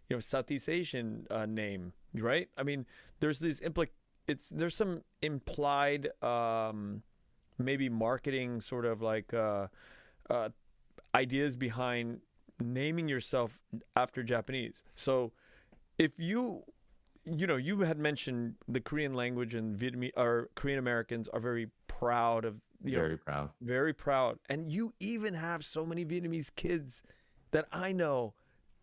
[0.09, 2.49] you know, Southeast Asian uh, name right?
[2.57, 2.85] I mean,
[3.19, 3.89] there's these implic
[4.27, 7.01] it's there's some implied um,
[7.57, 9.67] maybe marketing sort of like uh,
[10.29, 10.49] uh,
[11.15, 12.19] ideas behind
[12.59, 13.59] naming yourself
[13.95, 14.83] after Japanese.
[14.95, 15.31] So
[15.97, 16.63] if you
[17.25, 21.69] you know you had mentioned the Korean language and Vietnamese or Korean Americans are very
[21.87, 27.03] proud of very know, proud very proud and you even have so many Vietnamese kids
[27.51, 28.33] that I know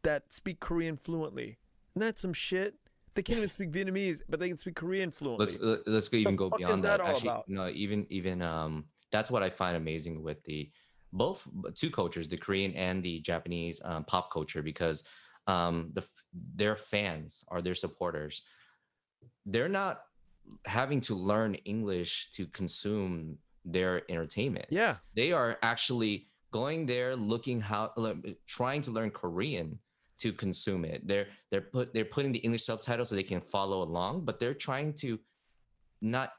[0.03, 1.59] that speak Korean fluently.
[1.94, 2.74] Isn't that some shit?
[3.14, 5.46] They can't even speak Vietnamese, but they can speak Korean fluently.
[5.46, 6.98] Let's let's go even go beyond that.
[6.98, 7.48] that Actually, about?
[7.48, 10.70] no, even even um, that's what I find amazing with the
[11.12, 11.46] both
[11.77, 15.05] two cultures, the Korean and the Japanese um, pop culture, because
[15.46, 16.04] um, the
[16.54, 18.42] their fans are their supporters.
[19.46, 20.02] They're not
[20.66, 24.66] having to learn English to consume their entertainment.
[24.70, 27.92] Yeah, they are actually going there looking how
[28.46, 29.78] trying to learn Korean
[30.18, 31.07] to consume it.
[31.07, 34.54] They're they're put they're putting the English subtitles so they can follow along, but they're
[34.54, 35.18] trying to
[36.00, 36.30] not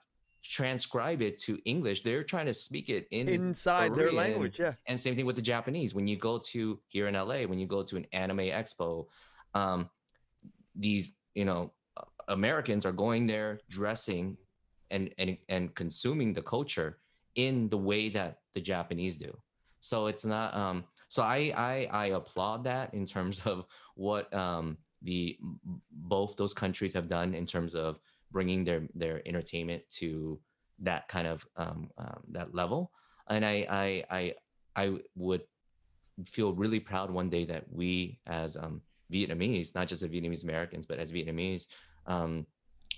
[0.50, 2.02] transcribe it to English.
[2.02, 3.98] They're trying to speak it in inside Korean.
[3.98, 4.60] their language.
[4.60, 4.74] Yeah.
[4.88, 5.94] And same thing with the Japanese.
[5.96, 9.08] When you go to here in LA, when you go to an anime expo,
[9.54, 9.90] um,
[10.76, 11.72] these you know
[12.28, 14.38] Americans are going there dressing
[14.92, 17.00] and and and consuming the culture
[17.36, 19.36] in the way that the Japanese do.
[19.80, 24.78] So it's not um so I, I I applaud that in terms of what um,
[25.02, 25.38] the
[25.92, 28.00] both those countries have done in terms of
[28.36, 30.38] bringing their their entertainment to
[30.90, 32.92] that kind of um, um, that level.
[33.30, 33.88] And I, I
[34.20, 34.22] I
[34.84, 35.44] I would
[36.36, 38.82] feel really proud one day that we as um,
[39.14, 41.68] Vietnamese, not just as Vietnamese Americans, but as Vietnamese,
[42.08, 42.46] um,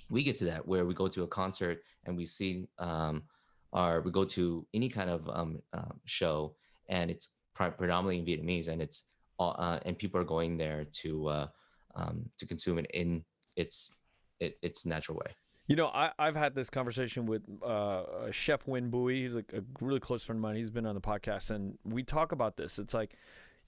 [0.10, 3.24] we get to that where we go to a concert and we see um,
[3.72, 6.56] or we go to any kind of um, uh, show
[6.90, 9.04] and it's predominantly in Vietnamese, and it's
[9.40, 11.48] uh, and people are going there to uh,
[11.96, 13.24] um, to consume it in
[13.56, 13.98] its
[14.40, 15.34] it, its natural way.
[15.68, 19.22] You know, I, I've had this conversation with uh, Chef Win Bui.
[19.22, 20.56] He's like a really close friend of mine.
[20.56, 22.80] He's been on the podcast, and we talk about this.
[22.80, 23.18] It's like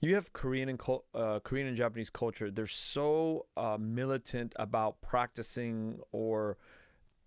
[0.00, 0.80] you have Korean and
[1.14, 2.50] uh, Korean and Japanese culture.
[2.50, 6.56] They're so uh, militant about practicing or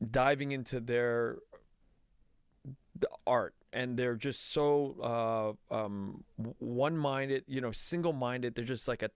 [0.10, 1.38] diving into their
[3.00, 6.24] the art and they're just so uh, um,
[6.60, 9.10] one-minded you know single-minded they're just like a,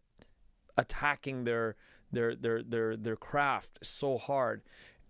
[0.78, 1.76] attacking their
[2.12, 4.62] their their their their craft so hard.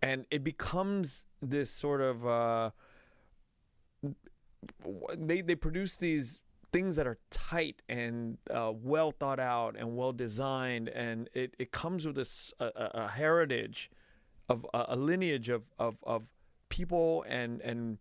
[0.01, 2.71] And it becomes this sort of uh,
[5.15, 6.39] they they produce these
[6.71, 10.89] things that are tight and uh, well thought out and well designed.
[10.89, 13.89] And it, it comes with this a, a heritage
[14.49, 16.23] of a, a lineage of, of, of
[16.69, 17.97] people and and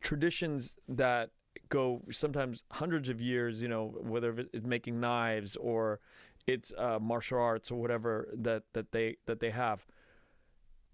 [0.00, 1.30] traditions that
[1.68, 6.00] go sometimes hundreds of years, you know, whether it's making knives or
[6.48, 9.86] it's uh, martial arts or whatever that, that they that they have.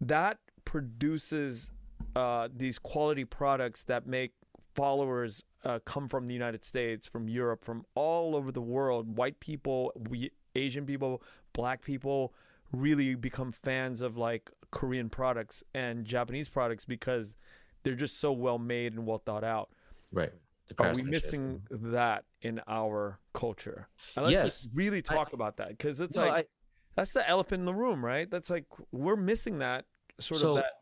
[0.01, 1.71] That produces
[2.17, 4.33] uh, these quality products that make
[4.75, 9.17] followers uh, come from the United States, from Europe, from all over the world.
[9.17, 12.35] White people, we Asian people, black people
[12.73, 17.37] really become fans of like Korean products and Japanese products because
[17.85, 19.71] they're just so well made and well thought out.
[20.13, 20.33] Right.
[20.79, 23.89] Are we missing that in our culture?
[24.17, 24.69] And let's Yes.
[24.75, 26.49] really talk I- about that because it's No, like I-
[26.95, 28.31] that's the elephant in the room, right?
[28.31, 29.87] That's like we're missing that
[30.21, 30.73] sort So, of that.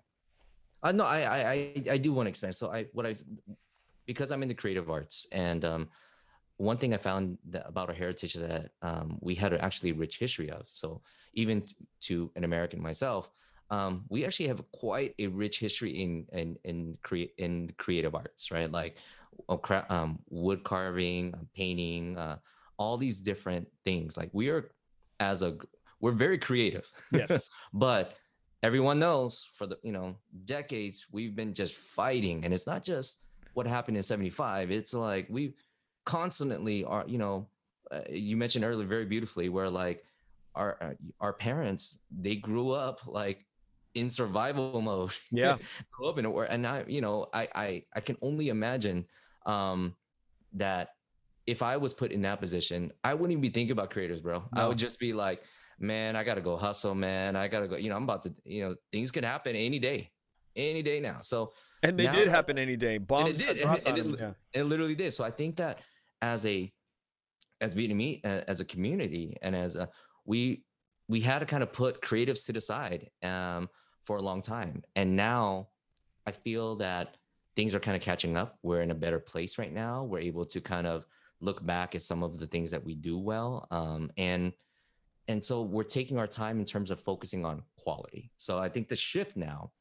[0.83, 2.57] Uh, no, I, I, I, do want to expand.
[2.57, 3.15] So I, what I,
[4.05, 5.89] because I'm in the creative arts, and um,
[6.57, 10.19] one thing I found that about our heritage that um, we had actually a rich
[10.19, 10.65] history of.
[10.67, 11.01] So
[11.35, 11.65] even
[12.03, 13.31] to an American myself,
[13.71, 18.51] um, we actually have quite a rich history in in in create in creative arts,
[18.51, 18.71] right?
[18.71, 18.97] Like
[19.89, 22.39] um, wood carving, painting, uh,
[22.79, 24.17] all these different things.
[24.17, 24.71] Like we are,
[25.21, 25.57] as a,
[26.01, 26.91] we're very creative.
[27.13, 27.51] Yes.
[27.73, 28.17] but
[28.63, 33.25] everyone knows for the you know decades we've been just fighting and it's not just
[33.55, 35.55] what happened in 75 it's like we
[36.05, 37.49] constantly are you know
[37.91, 40.05] uh, you mentioned earlier very beautifully where like
[40.55, 43.47] our uh, our parents they grew up like
[43.95, 45.57] in survival mode Yeah.
[45.91, 49.05] grew up in it and i you know i i i can only imagine
[49.47, 49.95] um
[50.53, 50.91] that
[51.47, 54.45] if i was put in that position i wouldn't even be thinking about creators bro.
[54.53, 55.43] I would just be like
[55.79, 57.35] man i gotta go hustle man.
[57.37, 60.11] I gotta go you know i'm about to you know things could happen any day
[60.55, 61.19] any day now.
[61.23, 62.99] So And they Now- did happen any day.
[62.99, 63.87] Bombs and it- did.
[63.87, 65.13] and them, it literally did.
[65.15, 65.81] So i think that
[66.21, 66.71] as a
[67.61, 69.89] as vietnamese as a community and as a
[70.25, 70.63] we
[71.09, 73.69] we had to kind of put creatives to the side um
[74.05, 74.83] for a long time.
[74.95, 75.69] And now
[76.27, 77.17] i feel that
[77.57, 78.59] things are kind of catching up.
[78.63, 80.05] We're in a better place right now.
[80.05, 81.07] We're able to kind of
[81.43, 84.53] look back at some of the things that we do well um and
[85.29, 88.31] and so we're taking our time in terms of focusing on quality.
[88.39, 89.73] So i think the shift now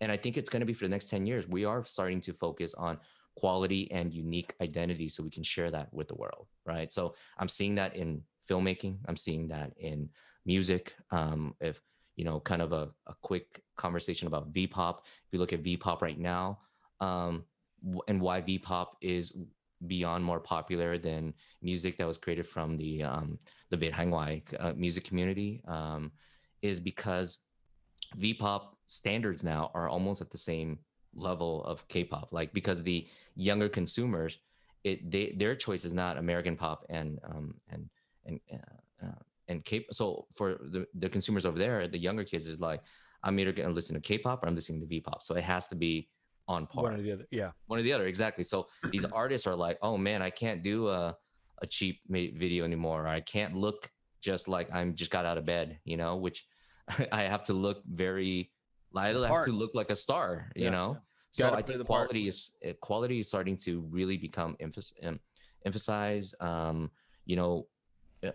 [0.00, 2.20] and i think it's going to be for the next 10 years we are starting
[2.22, 2.98] to focus on
[3.36, 6.92] quality and unique identity so we can share that with the world right?
[6.92, 8.98] So i'm seeing that in filmmaking.
[9.08, 10.10] I'm seeing that in
[10.44, 10.94] music.
[11.10, 11.80] Um if
[12.16, 15.06] you know kind of a, a quick conversation about v-pop.
[15.26, 16.58] If you look at v-pop right now
[17.04, 17.44] um
[18.08, 19.24] and why v-pop is
[19.86, 21.22] beyond more popular than
[21.60, 23.38] music that was created from the um
[23.70, 26.02] the Ngoại uh, music community um
[26.62, 27.28] is because
[28.22, 30.78] v-pop standards now are almost at the same
[31.14, 32.28] level of k-pop.
[32.38, 33.06] Like because the
[33.48, 34.32] younger consumers
[34.84, 37.82] it they their choice is not american pop and um and
[38.26, 42.46] and uh, uh, and k so for the the consumers over there the younger kids
[42.46, 42.80] is like
[43.24, 45.22] i'm either going to listen to k-pop or i'm listening to v-pop.
[45.22, 46.08] So it has to be
[46.48, 47.26] on par One or the other.
[47.30, 47.50] Yeah.
[47.66, 50.88] one or the other exactly so these artists are like oh man i can't do
[50.88, 51.16] a,
[51.62, 53.90] a cheap video anymore or i can't look
[54.20, 56.46] just like i'm just got out of bed you know which
[57.12, 58.50] i have to look very
[58.96, 60.92] i have to look like a star you Yeah, know
[61.38, 61.50] yeah.
[61.50, 62.08] so i think the part.
[62.08, 65.18] quality is uh, quality is starting to really become emphasis um,
[65.64, 66.90] emphasized um
[67.24, 67.66] you know
[68.26, 68.30] uh,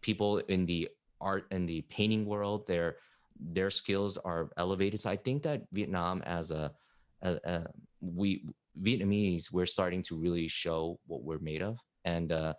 [0.00, 0.88] people in the
[1.20, 2.96] art and the painting world their
[3.38, 6.72] their skills are elevated so i think that vietnam as a,
[7.22, 7.66] a, a
[8.00, 8.42] we
[8.80, 12.54] vietnamese we're starting to really show what we're made of and uh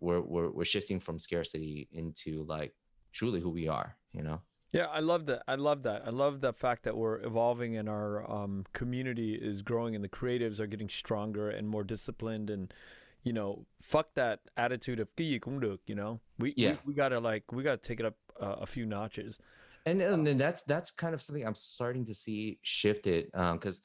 [0.00, 2.72] we're, we're we're shifting from scarcity into like
[3.12, 4.40] truly who we are you know
[4.72, 5.42] Yeah, I love that.
[5.48, 6.02] I love that.
[6.06, 10.08] I love the fact that we're evolving and our um, community is growing and the
[10.20, 12.74] creatives are getting stronger and more disciplined and
[13.22, 16.20] you know, fuck that attitude of "cái gì you know.
[16.38, 16.72] We Yeah.
[16.84, 19.38] we, we got to like we got to take it up uh, a few notches.
[19.86, 23.80] and and then that's that's kind of something I'm starting to see shifted because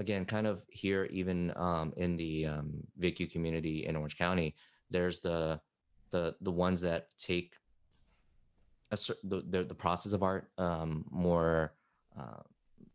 [0.00, 4.56] again, kind of here even um, in the um, VQ community in Orange County,
[4.90, 5.60] there's the
[6.10, 7.54] the the ones that take
[8.90, 11.74] a the the, the process of art um, more.
[12.18, 12.42] Uh,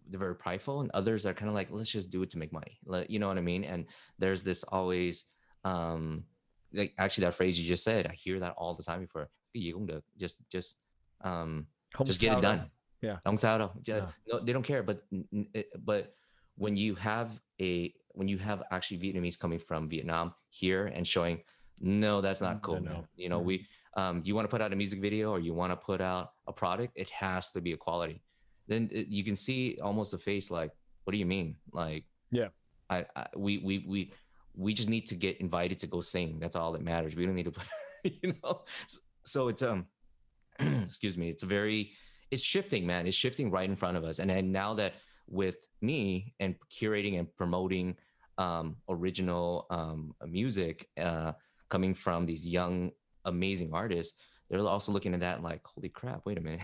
[0.08, 2.52] they're very prideful, and others are kind of like, let's just do it to make
[2.52, 2.78] money.
[2.86, 3.64] Let, you know what I mean?
[3.64, 3.86] And
[4.20, 5.26] there's this always
[5.64, 6.26] um
[6.74, 9.30] like actually that phrase you just said, I hear that all the time before.
[9.54, 10.82] "Cái gì cũng được." Just just
[11.22, 11.66] um
[12.08, 12.58] just get it done.
[13.02, 13.20] Yeah.
[13.24, 13.40] Don't
[13.88, 14.12] Yeah.
[14.28, 14.84] No, they don't care.
[14.84, 16.14] But n- n- it- but
[16.58, 21.42] when you have a when you have actually Vietnamese coming from Vietnam here and showing,
[21.82, 22.80] no, that's not cool.
[22.80, 23.06] no.
[23.18, 25.72] You know, we um, you want to put out a music video or you want
[25.72, 28.22] to put out a product, it has to be a quality.
[28.68, 30.72] Then it, you can see almost the face like,
[31.04, 31.56] what do you mean?
[31.72, 32.50] Like, Yeah.
[32.90, 34.12] I, I we we we
[34.56, 36.40] we just need to get invited to go sing.
[36.40, 37.16] That's all that matters.
[37.16, 37.66] We don't need to put,
[38.04, 38.62] you know.
[38.88, 39.86] So, so it's um,
[40.60, 41.30] excuse me.
[41.30, 41.92] It's a very,
[42.32, 43.08] it's shifting, man.
[43.08, 44.20] It's shifting right in front of us.
[44.20, 44.94] And and now that
[45.28, 47.96] with me and curating and promoting
[48.38, 51.34] um, original um, music uh,
[51.70, 52.92] coming from these young,
[53.26, 56.22] amazing artists, they're also looking at that like, holy crap!
[56.26, 56.64] Wait a minute.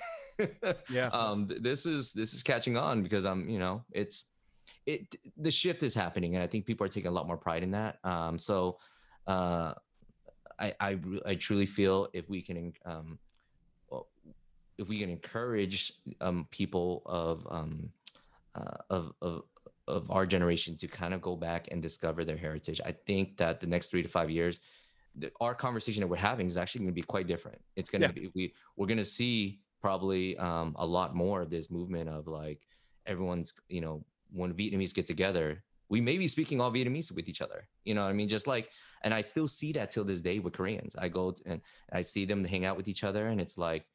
[0.89, 1.07] Yeah.
[1.14, 4.26] um, th- this is this is catching on because I'm, you know, it's
[4.86, 7.64] it the shift is happening, and I think people are taking a lot more pride
[7.64, 7.97] in that.
[8.03, 8.78] Um, so,
[9.26, 9.74] uh,
[10.59, 13.18] I, I I truly feel if we can um,
[14.78, 17.89] if we can encourage um, people of um,
[18.56, 19.43] uh, of of
[19.88, 23.60] of our generation to kind of go back and discover their heritage, I think that
[23.60, 24.60] the next three to five years,
[25.16, 27.62] the, our conversation that we're having is actually going to be quite different.
[27.76, 28.14] It's going to yeah.
[28.14, 32.28] be we we're going to see probably um, a lot more of this movement of
[32.28, 32.62] like
[33.06, 37.41] everyone's you know when Vietnamese get together, we may be speaking all Vietnamese with each
[37.41, 37.68] other.
[37.84, 38.30] You know what I mean?
[38.30, 38.70] Just like,
[39.04, 40.95] and I still see that till this day with Koreans.
[40.97, 43.86] I go and I see them hang out with each other, and it's like,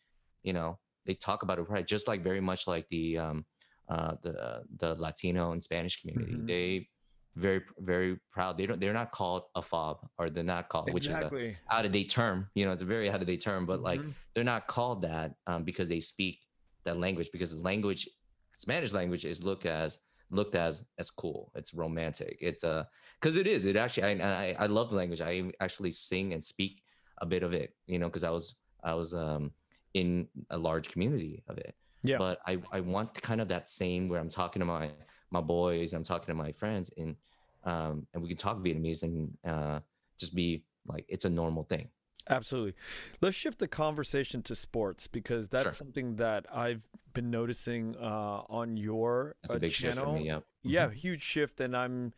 [0.42, 3.46] you know, they talk about it right, just like very much like the um,
[3.88, 6.32] uh, the the Latino and Spanish community.
[6.32, 6.46] Mm-hmm.
[6.46, 6.88] They
[7.36, 8.56] very very proud.
[8.56, 11.48] They don't they're not called a fob or they're not called exactly.
[11.48, 12.48] which is a out of date term.
[12.54, 13.84] You know, it's a very out of date term, but mm-hmm.
[13.84, 14.00] like
[14.34, 16.40] they're not called that um, because they speak
[16.84, 18.08] that language because the language
[18.52, 19.98] Spanish language is looked as
[20.30, 21.52] looked as as cool.
[21.54, 22.38] It's romantic.
[22.40, 22.84] It's uh
[23.20, 23.66] because it is.
[23.66, 25.20] It actually I, I I love the language.
[25.20, 26.82] I actually sing and speak
[27.18, 27.74] a bit of it.
[27.86, 29.52] You know, because I was I was um
[29.94, 31.74] in a large community of it.
[32.06, 32.18] Yeah.
[32.18, 34.90] But I, I want kind of that same where I'm talking to my
[35.30, 37.16] my boys, I'm talking to my friends, and
[37.64, 39.80] um, and we can talk Vietnamese and uh,
[40.18, 41.88] just be like it's a normal thing.
[42.28, 42.74] Absolutely.
[43.20, 45.72] Let's shift the conversation to sports because that's sure.
[45.72, 50.14] something that I've been noticing uh, on your uh, channel.
[50.14, 50.32] Me.
[50.62, 50.94] Yeah, mm-hmm.
[50.94, 52.12] huge shift, and I'm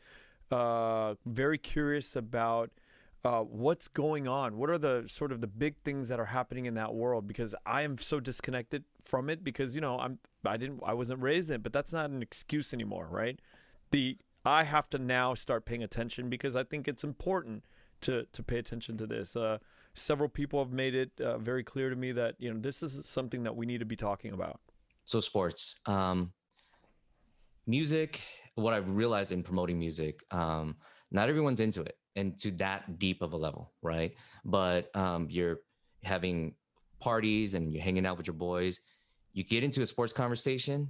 [0.50, 2.70] uh, very curious about
[3.24, 4.56] uh, what's going on?
[4.58, 7.26] What are the sort of the big things that are happening in that world?
[7.26, 11.20] Because I am so disconnected from it because you know I'm I didn't I wasn't
[11.20, 13.40] raised in it, but that's not an excuse anymore, right?
[13.90, 17.64] The I have to now start paying attention because I think it's important
[18.02, 19.34] to to pay attention to this.
[19.34, 19.58] Uh,
[19.94, 23.00] several people have made it uh, very clear to me that you know this is
[23.04, 24.60] something that we need to be talking about.
[25.04, 26.32] So sports, um,
[27.66, 28.20] music.
[28.54, 30.76] What I've realized in promoting music, um,
[31.12, 34.14] not everyone's into it and to that deep of a level, right?
[34.44, 35.60] But um, you're
[36.02, 36.54] having
[37.00, 38.80] parties and you're hanging out with your boys.
[39.32, 40.88] You get into a sports conversation,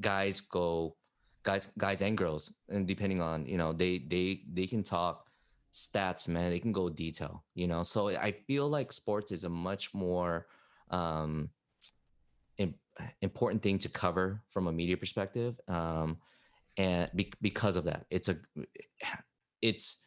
[0.00, 0.96] guys go,
[1.42, 5.28] guys, guys and girls, and depending on you know, they they they can talk
[5.72, 6.50] stats, man.
[6.50, 7.82] They can go detail, you know.
[7.82, 10.46] So I feel like sports is a much more
[10.90, 11.50] um,
[13.22, 15.58] important thing to cover from a media perspective.
[15.68, 16.18] Um,
[16.76, 18.36] and be- because of that, it's a
[19.62, 19.98] it's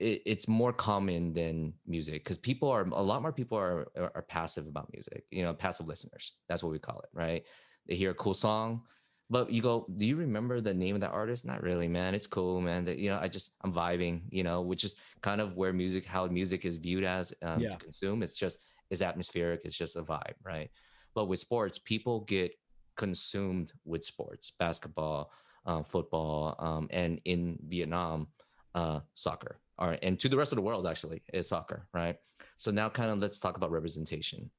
[0.00, 4.12] it, it's more common than music because people are a lot more people are, are,
[4.14, 6.32] are passive about music you know passive listeners.
[6.48, 7.46] That's what we call it right?
[7.86, 8.82] They hear a cool song
[9.30, 11.44] but you go do you remember the name of that artist?
[11.44, 12.14] Not really man.
[12.14, 12.84] It's cool man.
[12.84, 16.04] That you know i just i'm vibing you know which is kind of where music
[16.04, 17.70] how music is viewed as um, yeah.
[17.70, 18.22] to consume.
[18.22, 18.58] It's just
[18.90, 19.62] is atmospheric.
[19.64, 20.70] It's just a vibe right?
[21.14, 22.52] But with sports people get
[22.96, 25.32] consumed with sports basketball
[25.66, 28.28] uh, football um, and in vietnam
[28.74, 32.16] uh, soccer, All right, and to the rest of the world actually is soccer, right?
[32.56, 34.50] So now, kind of, let's talk about representation.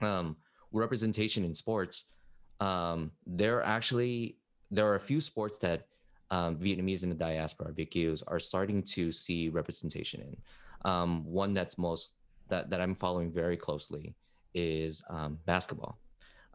[0.00, 0.36] Um,
[0.72, 2.04] representation in sports,
[2.60, 4.38] um, there are actually
[4.70, 5.84] there are a few sports that
[6.30, 10.36] um, Vietnamese in the diaspora, Việt are starting to see representation in.
[10.84, 12.12] Um, one that's most
[12.48, 14.14] that that I'm following very closely
[14.54, 15.98] is um, basketball.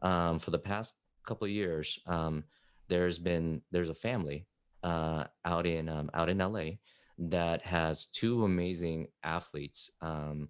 [0.02, 0.96] Um, for the past
[1.26, 2.44] couple of years, um,
[2.88, 4.46] there's been there's a family
[4.84, 6.78] uh, out in um, out in LA
[7.18, 10.50] that has two amazing athletes, um,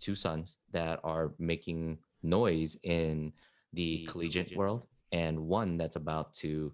[0.00, 3.32] two sons that are making noise in
[3.72, 6.72] the collegiate world, and one that's about to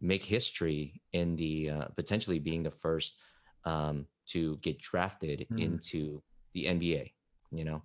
[0.00, 3.16] make history in the uh, potentially being the first
[3.64, 5.62] um, to get drafted mm.
[5.62, 6.22] into
[6.52, 7.12] the NBA.
[7.50, 7.82] You know,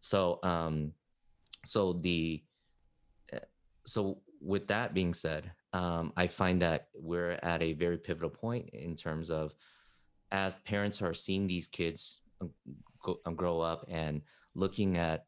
[0.00, 0.92] so um,
[1.64, 2.42] so the
[3.32, 3.38] uh,
[3.84, 8.68] so with that being said, um, I find that we're at a very pivotal point
[8.70, 9.54] in terms of
[10.30, 12.50] as parents are seeing these kids um,
[13.26, 14.22] um, grow up and
[14.54, 15.26] looking at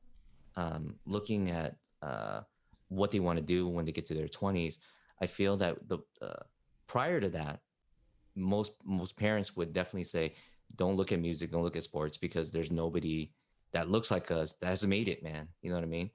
[0.56, 2.40] um, looking at uh,
[2.88, 4.76] what they want to do when they get to their 20s
[5.20, 6.42] i feel that the uh,
[6.86, 7.60] prior to that
[8.36, 10.34] most most parents would definitely say
[10.76, 13.30] don't look at music don't look at sports because there's nobody
[13.72, 15.48] that looks like us that has made it man.
[15.62, 16.10] You know what i mean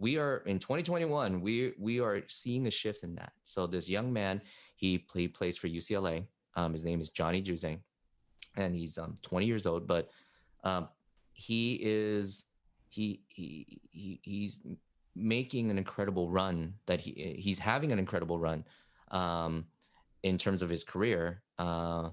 [0.00, 3.32] we are in 2021 we we are seeing a shift in that.
[3.42, 4.40] So this young man
[4.76, 6.24] he, play, plays for ucla
[6.56, 7.78] um, his name is johnny juzang
[8.56, 10.10] and he's um, 20 years old but
[10.64, 10.88] um,
[11.32, 12.44] he is
[12.88, 14.58] he, he he he's
[15.14, 18.64] making an incredible run that he he's having an incredible run
[19.10, 19.66] um,
[20.22, 22.10] in terms of his career uh,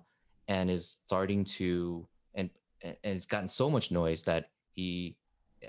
[0.47, 2.49] and is starting to and
[2.83, 5.17] and it's gotten so much noise that he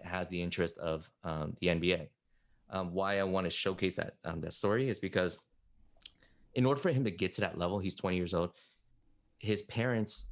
[0.05, 2.09] has the interest of um, the NBA.
[2.71, 5.39] Um, why I want to showcase that um, that story is because
[6.55, 8.51] in order for him to get to that level, he's 20 years old.
[9.39, 10.27] His parents,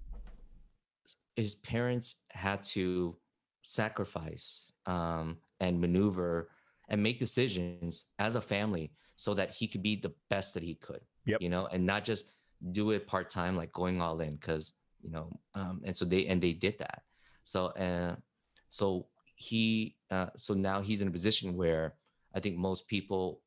[1.36, 3.16] his parents had to
[3.62, 6.50] sacrifice um, and maneuver
[6.88, 10.74] and make decisions as a family so that he could be the best that he
[10.74, 11.00] could.
[11.24, 11.40] Yep.
[11.40, 12.32] You know, and not just
[12.72, 16.26] do it part time, like going all in, because you know, um, and so they
[16.26, 17.02] and they did that.
[17.44, 18.16] So uh,
[18.68, 19.06] so
[19.36, 21.94] he uh, so now he's in a position where
[22.34, 23.42] I think most people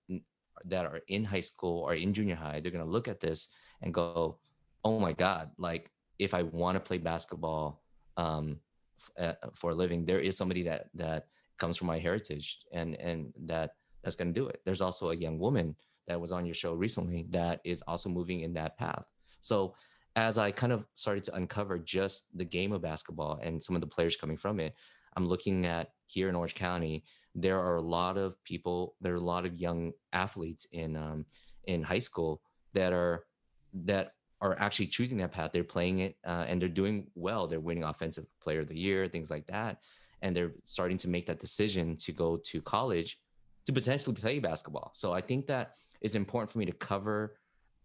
[0.66, 3.50] that are in high school or in junior high, they're gonna look at this
[3.82, 4.40] and go,
[4.84, 5.52] "Oh my God!
[5.58, 7.84] Like if I want to play basketball
[8.18, 8.60] um,
[8.98, 11.28] f- uh, for a living, there is somebody that that
[11.58, 13.72] comes from my heritage and and that
[14.04, 15.76] that's gonna do it." There's also a young woman
[16.08, 19.12] that was on your show recently that is also moving in that path.
[19.42, 19.74] So
[20.16, 23.82] as I kind of started to uncover just the game of basketball and some of
[23.82, 24.76] the players coming from it,
[25.16, 27.04] I'm looking at here in Orange County,
[27.36, 31.26] there are a lot of people, there are a lot of young athletes in um,
[31.66, 32.42] in high school
[32.74, 33.26] that are
[33.74, 35.52] that are actually choosing that path.
[35.52, 37.46] They're playing it uh, and they're doing well.
[37.46, 39.80] They're winning offensive player of the year, things like that,
[40.22, 43.20] and they're starting to make that decision to go to college
[43.66, 44.92] to potentially play basketball.
[44.96, 47.36] So I think that it's important for me to cover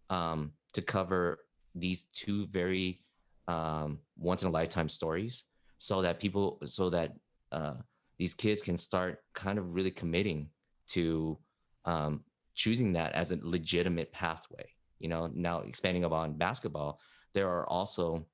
[0.09, 1.39] um, to cover
[1.73, 3.01] these two very
[3.47, 5.43] um, once in a lifetime stories
[5.85, 7.13] so that people so that
[7.51, 7.75] uh,
[8.17, 10.49] these kids can start kind of really committing
[10.87, 11.37] to
[11.85, 12.23] um,
[12.55, 14.65] choosing that as a legitimate pathway
[14.99, 15.29] you know?
[15.35, 16.99] Now expanding upon basketball
[17.35, 18.25] there are also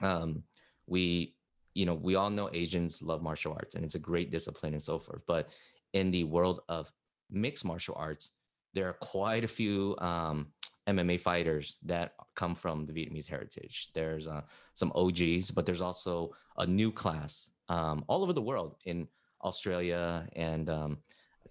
[0.00, 0.42] um,
[0.88, 1.36] we
[1.74, 4.82] you know we all know asians love martial arts and it's a great discipline and
[4.82, 5.50] so forth but
[5.92, 6.90] in the world of
[7.30, 8.30] mixed martial arts
[8.74, 10.48] there are quite a few um,
[10.90, 13.90] MMA fighters that come from the Vietnamese heritage.
[13.94, 14.42] There's uh,
[14.74, 19.08] some OGs, but there's also a new class um, all over the world in
[19.42, 20.98] Australia and um,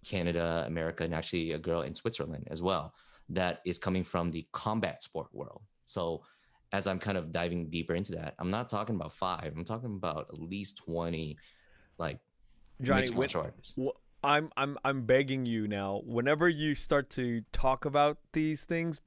[0.04, 2.94] Canada, America, and actually a girl in Switzerland as well
[3.30, 5.62] that is coming from the combat sport world.
[5.86, 6.24] So
[6.72, 9.54] as I'm kind of diving deeper into that, I'm not talking about five.
[9.56, 11.38] I'm talking about at least 20
[11.98, 12.20] like
[12.82, 13.76] Johnny, mixed when- martial artists.
[13.80, 16.02] Wh- I'm I'm I'm begging you now.
[16.06, 19.02] Whenever you start to talk about these things,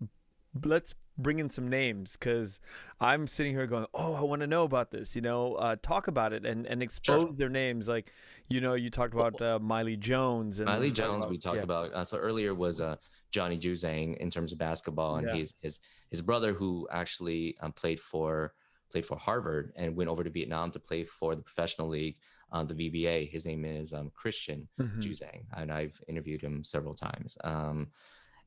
[0.64, 2.58] let's bring in some names because
[3.00, 6.08] I'm sitting here going, "Oh, I want to know about this." You know, uh, talk
[6.08, 7.88] about it and and expose their names.
[7.88, 8.12] Like,
[8.48, 11.62] you know, you talked about uh, Miley Jones and Miley Jones, we talked yeah.
[11.62, 11.92] about.
[11.92, 12.96] Uh, so earlier was uh,
[13.30, 15.36] Johnny Juzang in terms of basketball, and Yeah.
[15.36, 15.78] his his
[16.10, 18.54] his brother who actually um, played for
[18.90, 22.18] played for Harvard and went over to Vietnam to play for the professional league,
[22.52, 23.30] uh, the VBA.
[23.30, 25.00] His name is um, Christian Mhm.
[25.00, 27.36] Juzang, and I've interviewed him several times.
[27.42, 27.90] Um,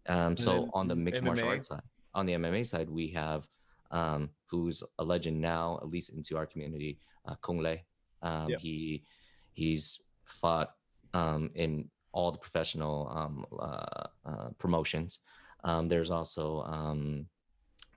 [0.07, 1.81] um, so on the mixed martial arts side,
[2.15, 3.47] on the MMA side, we have
[3.91, 6.97] um, who's a legend now, at least into our community,
[7.27, 7.77] uh, Cung Le.
[8.23, 8.57] Um, Yeah.
[8.57, 9.03] He
[9.53, 10.69] he's fought
[11.13, 15.19] um, in all the professional um, uh, uh, promotions.
[15.63, 17.27] Um, there's also um,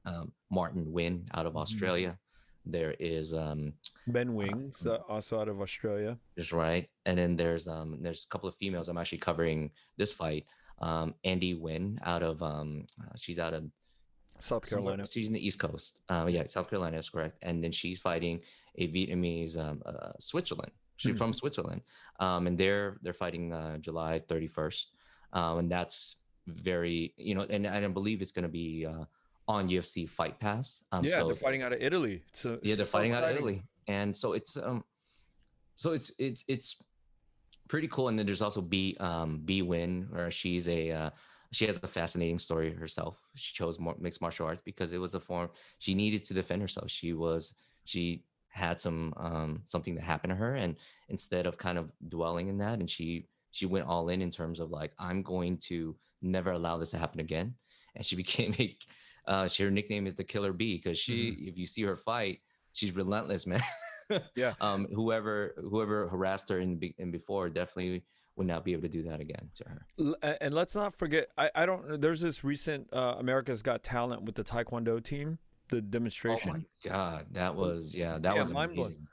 [0.05, 1.61] um, Martin Nguyen out of Mhm.
[1.61, 2.19] Australia.
[2.67, 3.73] There is um,
[4.09, 6.19] Ben Nguyen, uh, also out of Australia.
[6.37, 8.89] is right, and then there's um, there's a couple of females.
[8.89, 10.45] I'm actually covering this fight.
[10.81, 13.65] Um, Andy Nguyen out of um, uh, she's out of
[14.39, 15.07] South Carolina.
[15.07, 16.01] She's in the East Coast.
[16.09, 17.39] Um, yeah, South Carolina is correct.
[17.43, 18.41] And then she's fighting
[18.77, 20.73] a Vietnamese um, uh, Switzerland.
[20.97, 21.19] She's Mhm.
[21.19, 21.83] from Switzerland,
[22.19, 24.87] um, and they're they're fighting uh, July 31st,
[25.33, 26.17] um, and that's
[26.49, 29.05] very you know, and, and I believe it's going to be uh,
[29.47, 30.83] on UFC Fight Pass.
[30.91, 32.25] Um, yeah, so they're fighting out of Italy.
[32.33, 33.31] So yeah, it's they're so fighting out of.
[33.31, 34.83] Italy, and so it's um,
[35.77, 36.83] so it's it's it's
[37.69, 38.09] pretty cool.
[38.09, 41.11] And then there's also B um Bi Nguyen, where she's a uh,
[41.53, 43.21] she has a fascinating story herself.
[43.35, 46.63] She chose more mixed martial arts because it was a form she needed to defend
[46.63, 46.91] herself.
[46.91, 50.77] She was she had some um something that happened to her, and
[51.09, 54.61] instead of kind of dwelling in that, and she she went all in in terms
[54.61, 57.55] of like I'm going to never allow this to happen again,
[57.95, 58.77] and she became a
[59.27, 62.41] uh, she, her nickname is the Killer Bee because she, if you see her fight,
[62.73, 63.63] she's relentless, man.
[64.35, 64.55] Yeah.
[64.63, 68.05] Um, whoever whoever harassed her in, be- in before definitely
[68.39, 70.37] would not be able to do that again to her.
[70.41, 72.01] And let's not forget, I, I don't.
[72.01, 76.51] There's this recent uh, America's Got Talent with the Taekwondo team, the demonstration.
[76.51, 79.09] Oh my god, that was yeah, that Yeah, was amazing.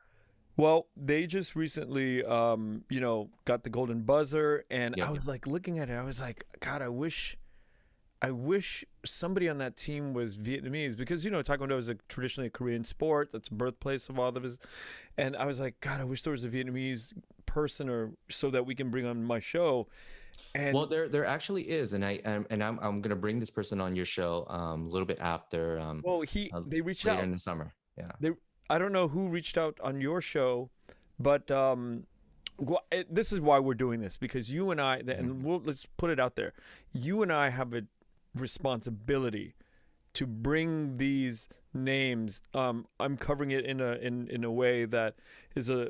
[0.57, 5.09] Well, they just recently, um, you know, got the golden buzzer, and Yeah.
[5.09, 5.93] I was like looking at it.
[5.93, 7.35] I was like, God, I wish,
[8.21, 12.47] I wish somebody on that team was Vietnamese because you know Taekwondo is a traditionally
[12.47, 13.29] a Korean sport.
[13.31, 14.57] That's birthplace of all of us.
[15.17, 17.13] and I was like, God, I wish there was a Vietnamese
[17.45, 19.87] person or so that we can bring on my show.
[20.53, 23.49] And well, there there actually is, and I um, and I'm I'm gonna bring this
[23.49, 27.05] person on your show um, a little bit after um, well, he uh, they reached
[27.05, 27.23] later out.
[27.25, 27.73] in the summer.
[27.97, 28.31] Yeah.
[28.69, 30.69] I don't know who reached out on your show,
[31.19, 32.05] but um,
[33.09, 36.19] this is why we're doing this because you and I, and we'll, let's put it
[36.19, 36.53] out there,
[36.93, 37.83] you and I have a
[38.35, 39.55] responsibility
[40.13, 42.41] to bring these names.
[42.53, 45.15] Um, I'm covering it in a in in a way that
[45.55, 45.89] is a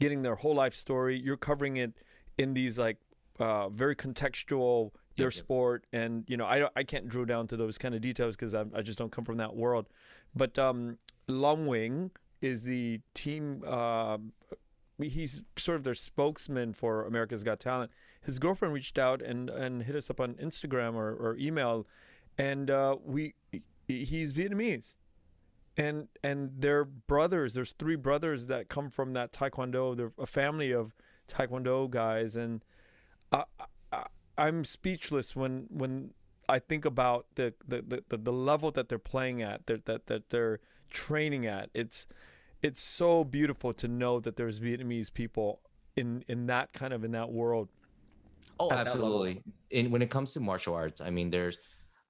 [0.00, 1.18] getting their whole life story.
[1.18, 1.92] You're covering it
[2.38, 2.96] in these like
[3.38, 5.44] uh, very contextual their Yep, yep.
[5.44, 8.54] sport, and you know I I can't drill down to those kind of details because
[8.54, 9.88] I, I just don't come from that world.
[10.34, 12.10] But um, Lam Wing
[12.40, 13.62] is the team.
[13.66, 14.18] Uh,
[15.08, 17.90] he's sort of their spokesman for America's Got Talent.
[18.22, 21.86] His girlfriend reached out and and hit us up on Instagram or, or email,
[22.38, 23.34] and uh, we
[23.88, 24.96] he's Vietnamese,
[25.76, 27.54] and and they're brothers.
[27.54, 29.96] There's three brothers that come from that Taekwondo.
[29.96, 30.94] They're a family of
[31.28, 32.62] Taekwondo guys, and
[33.32, 33.44] I,
[33.92, 34.04] I,
[34.36, 36.12] I'm speechless when when
[36.48, 40.30] I think about the the, the, the, level that they're playing at, that that that
[40.30, 41.70] they're training at.
[41.74, 42.06] It's
[42.62, 45.60] it's so beautiful to know that there's Vietnamese people
[45.96, 47.68] in in that kind of in that world.
[48.58, 48.92] Oh, at that level.
[48.92, 49.42] absolutely.
[49.72, 51.56] And when it comes to martial arts, I mean, there's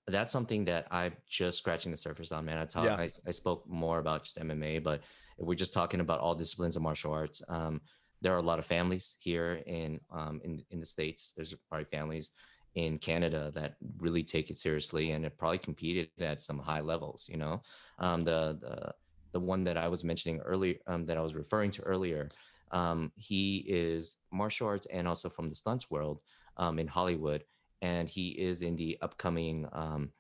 [0.07, 2.59] that's something that I'm just scratching the surface on, man.
[2.59, 2.97] I talk, Yeah.
[2.97, 5.03] I, I spoke more about just MMA, but
[5.39, 7.81] if we're just talking about all disciplines of martial arts, um,
[8.21, 11.33] there are a lot of families here in um, in in the states.
[11.37, 12.33] There's probably families
[12.75, 17.27] in Canada that really take it seriously and have probably competed at some high levels.
[17.31, 17.63] You know,
[17.99, 18.93] um, the the
[19.33, 22.29] the one that I was mentioning earlier, um, that I was referring to earlier,
[22.73, 26.23] um, he is martial arts and also from the stunts world
[26.57, 27.45] um, in Hollywood,
[27.83, 30.13] and he is in the upcoming um,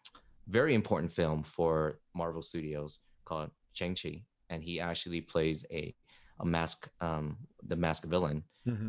[0.48, 5.94] very important film for Marvel Studios called Shang Chi, and he actually plays a
[6.40, 7.36] a mask, um,
[7.66, 8.42] the mask villain,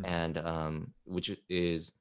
[0.06, 1.92] and um, which is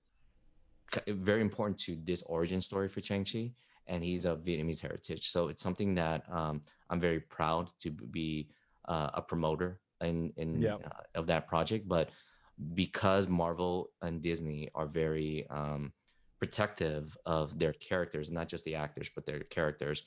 [1.09, 3.53] very important to this origin story for Shang Chi,
[3.87, 5.29] and he's of Vietnamese heritage.
[5.31, 8.51] So it's something that um, I'm very proud to be
[8.89, 10.77] uh, a promoter in in Yeah.
[10.85, 11.89] uh, of that project.
[11.89, 12.11] But
[12.75, 15.93] because Marvel and Disney are very um,
[16.39, 20.03] protective of their characters, not just the actors, but their characters,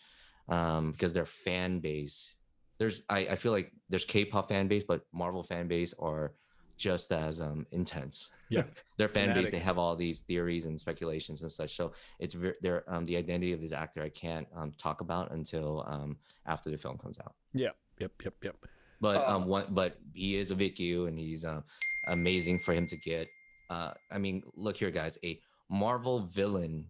[0.50, 2.36] um, because their fan base.
[2.80, 6.34] There's, I, I feel like there's K-pop fan base, but Marvel fan base are
[6.78, 8.32] just as um, intense.
[8.50, 8.64] Yeah.
[8.98, 11.76] their fan base, they have all these theories and speculations and such.
[11.76, 15.32] So it's very, they're, um, the identity of this actor I can't um, talk about
[15.32, 17.36] until um, after the film comes out.
[17.54, 18.56] Yep, yep, yep, yep.
[19.02, 21.62] But Uh, um, one, but he is a Viet Q, and he's uh,
[22.08, 23.28] amazing for him to get.
[23.70, 25.18] Uh, I mean, look here, guys.
[25.24, 26.90] A Marvel villain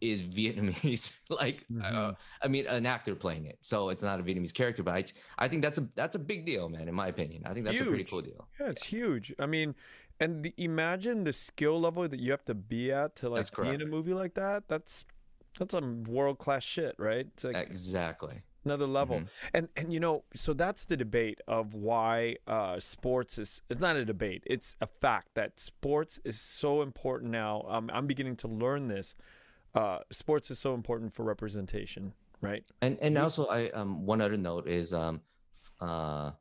[0.00, 1.10] is Vietnamese.
[1.28, 2.16] like, uh, Mhm.
[2.42, 4.82] I mean, an actor playing it, so it's not a Vietnamese character.
[4.82, 5.04] But I,
[5.38, 6.88] I think that's a that's a big deal, man.
[6.88, 8.48] In my opinion, I think that's a pretty cool deal.
[8.60, 9.34] Yeah, it's huge.
[9.38, 9.74] I mean,
[10.20, 13.68] and the, imagine the skill level that you have to be at to like be
[13.68, 14.68] in a movie like that.
[14.68, 15.04] That's
[15.58, 17.26] that's some world class shit, right?
[17.34, 18.42] It's like Exactly.
[18.64, 19.20] another level.
[19.20, 19.28] Mhm.
[19.54, 23.62] And and you know, so that's the debate of why uh, sports is.
[23.70, 24.42] It's not a debate.
[24.46, 27.64] It's a fact that sports is so important now.
[27.68, 29.14] Um, I'm beginning to learn this.
[29.78, 32.64] Uh, sports is so important for representation, right?
[32.82, 35.20] And and also, I um one other note is um,
[35.80, 36.32] uh,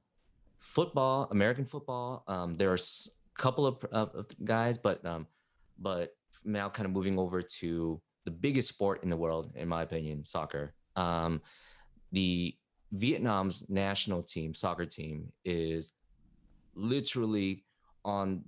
[0.58, 2.24] football, American football.
[2.28, 5.28] Um, there are a couple of, of of guys, but um,
[5.78, 6.16] but
[6.46, 10.24] now kind of moving over to the biggest sport in the world, in my opinion,
[10.24, 10.74] soccer.
[10.96, 11.40] Um,
[12.12, 12.56] the
[12.92, 15.92] Vietnam's national team, soccer team, is
[16.74, 17.66] literally
[18.04, 18.42] on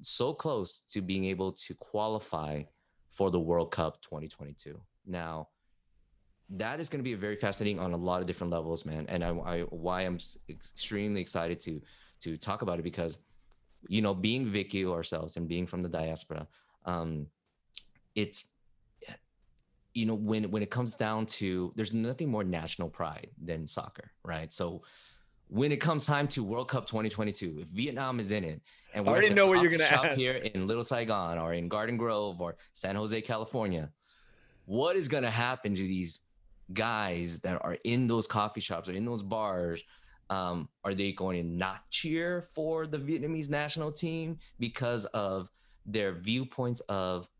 [0.00, 2.62] so close to being able to qualify
[3.08, 4.80] for the World Cup 2022.
[5.06, 5.48] Now,
[6.50, 9.06] that is going to be very fascinating on a lot of different levels, man.
[9.08, 11.80] And I, I why I'm extremely excited to
[12.20, 13.18] to talk about it because,
[13.88, 16.46] you know, being Viet Q ourselves and being from the diaspora,
[16.84, 17.26] um,
[18.14, 18.44] it's
[19.94, 24.12] you know when when it comes down to there's nothing more national pride than soccer,
[24.24, 24.52] right?
[24.52, 24.82] So
[25.48, 28.60] when it comes time to World Cup 2022, if Vietnam is in it,
[28.94, 30.18] and we're already know what you're gonna shop ask.
[30.18, 33.90] here in Little Saigon or in Garden Grove or San Jose, California,
[34.68, 36.20] what is going to happen to these
[36.74, 39.82] guys that are in those coffee shops or in those bars?
[40.28, 45.50] Um, are they going to not cheer for the Vietnamese national team because of
[45.86, 47.30] their viewpoints of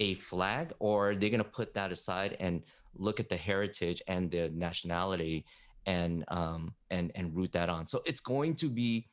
[0.00, 2.64] a flag, or are they going to put that aside and
[2.96, 5.44] look at the heritage and the nationality
[5.88, 7.86] and um, and and root that on?
[7.86, 9.08] So it's going to be,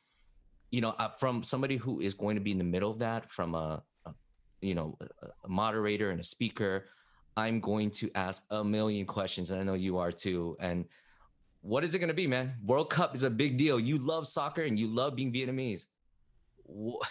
[0.70, 3.30] you know, uh, from somebody who is going to be in the middle of that,
[3.30, 4.12] from a, a
[4.60, 6.88] you know a- moderator and a speaker.
[7.38, 10.56] I'm going to ask a million questions, and I know you are too.
[10.60, 10.84] And
[11.60, 12.54] what is it going to be, man?
[12.64, 13.80] World Cup is a big deal.
[13.80, 15.84] You love soccer and you love being Vietnamese.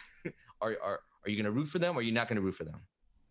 [0.62, 2.42] Are are are you going to root for them, or are you not going to
[2.42, 2.82] root for them?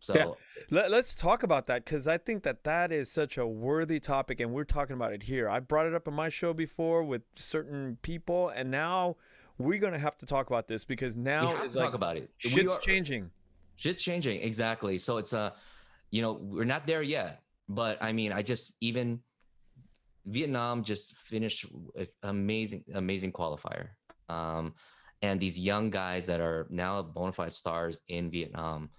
[0.05, 0.27] So Yeah.
[0.71, 4.39] Let, let's talk about that because I think that that is such a worthy topic,
[4.39, 5.49] and we're talking about it here.
[5.49, 9.17] I brought it up on my show before with certain people, and now
[9.57, 11.95] we're gonna have to talk about this because now we have it's to like talk
[11.95, 12.31] about it.
[12.37, 13.31] Shit's are- changing.
[13.77, 14.99] Shit's changing exactly.
[14.99, 15.55] So it's a,
[16.11, 19.21] you know, we're not there yet, but I mean, I just even
[20.27, 21.65] Vietnam just finished
[22.23, 23.89] amazing, amazing qualifier.
[24.29, 24.75] Um,
[25.23, 28.91] and these young guys that are now bona fide stars in Vietnam.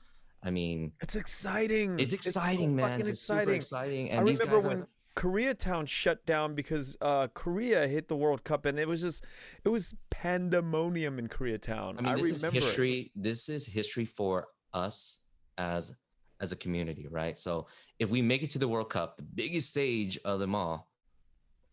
[0.45, 1.99] I mean, it's exciting.
[1.99, 2.99] It's exciting, it's so man.
[2.99, 3.41] It's exciting.
[3.41, 4.09] super exciting.
[4.11, 8.65] And I remember when are, Koreatown shut down because uh, Korea hit the World Cup,
[8.65, 9.25] and it was just
[9.63, 11.95] it was pandemonium in Koreatown.
[11.97, 12.67] I mean, this remember is it.
[12.67, 13.11] history.
[13.15, 15.19] This is history for us
[15.57, 15.95] as
[16.41, 17.37] as a community, right?
[17.37, 17.65] So
[17.97, 20.91] if we make it to the World Cup, the biggest stage of them all,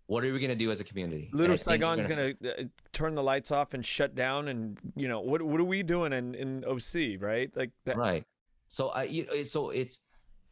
[0.06, 1.28] what are we gonna do as a community?
[1.32, 5.20] Little I Saigon's gonna, uh, turn the lights off and shut down, and you know
[5.20, 5.42] what?
[5.42, 7.50] What are we doing in in OC, right?
[7.56, 7.96] Like that.
[7.96, 8.24] right.
[8.72, 9.98] So I, you know, so it's,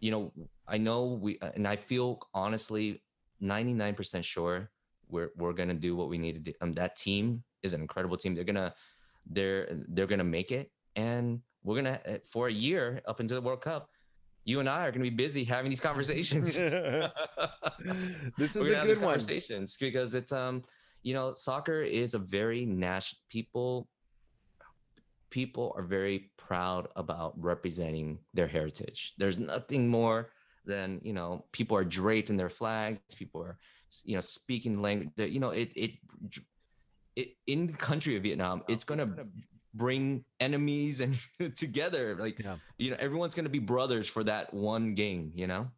[0.00, 0.30] you know,
[0.68, 3.02] I know we, uh, and I feel honestly,
[3.40, 4.70] ninety nine percent sure
[5.08, 6.52] we're we're gonna do what we need to do.
[6.60, 8.34] Um, that team is an incredible team.
[8.34, 8.74] They're gonna,
[9.24, 13.46] they're they're gonna make it, and we're gonna uh, for a year up until the
[13.46, 13.88] World Cup.
[14.44, 16.54] You and I are going to be busy having these conversations.
[16.54, 17.12] this
[18.38, 19.12] We're is a good one.
[19.12, 20.62] conversations because it's um
[21.02, 23.89] you know soccer is a very national people
[25.30, 29.14] people are very proud about representing their heritage.
[29.18, 30.30] There's nothing more
[30.66, 33.56] than you know people are draped in their flags people are
[34.04, 35.92] you know speaking language that you know it it,
[37.16, 39.26] it in the country of vietnam it's going to
[39.74, 41.18] bring enemies and
[41.56, 42.56] together like Yeah.
[42.76, 45.70] you know everyone's going to be brothers for that one game you know?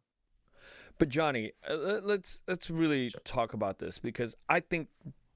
[0.99, 4.89] But Johnny, uh, let- let's let's really talk about this because I think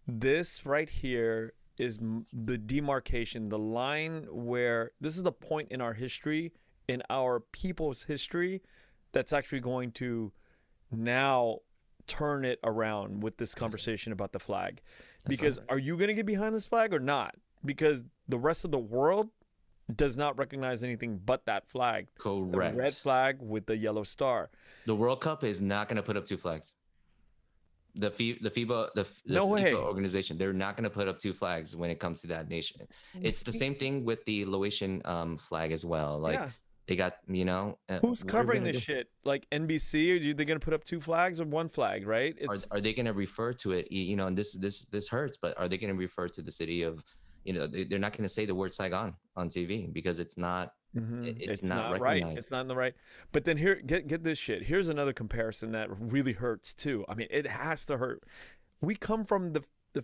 [0.07, 1.99] this right here is
[2.33, 6.51] the demarcation, the line where this is the point in our history,
[6.87, 8.61] in our people's history,
[9.11, 10.31] that's actually going to
[10.91, 11.59] now
[12.07, 14.81] turn it around with this conversation about the flag.
[15.27, 17.35] Because are you going to get behind this flag or not?
[17.65, 19.29] Because the rest of the world
[19.95, 22.07] does not recognize anything but that flag.
[22.17, 24.49] correct The red flag with the yellow star.
[24.85, 26.73] The World Cup is not going to put up two flags.
[27.99, 29.73] The FIBA, the FIBA, the, the No FIFA way.
[29.75, 32.87] organization, they're not going to put up two flags when it comes to that nation.
[33.21, 36.19] It's the same thing with the Laotian um, flag as well.
[36.19, 36.49] Like yeah.
[36.87, 38.79] they got, you know, uh, Who's what are we covering this do?
[38.81, 39.07] shit?
[39.23, 40.31] Like NBC?
[40.31, 42.05] Are they going to put up two flags or one flag?
[42.07, 42.35] Right?
[42.47, 43.91] Are, It's are they going to refer to it?
[43.91, 46.51] You know, and this this this hurts, but are they going to refer to the
[46.51, 47.03] city of,
[47.47, 50.37] you know, they, they're not going to say the word Saigon on TV because it's
[50.37, 50.73] not.
[50.95, 51.25] Mhm.
[51.25, 52.23] it- it's, it's not, not right.
[52.37, 52.93] It's not in the right.
[53.31, 54.63] But then here, get get this shit.
[54.63, 57.05] Here's another comparison that really hurts too.
[57.07, 58.23] I mean, it has to hurt.
[58.81, 60.03] We come from the the.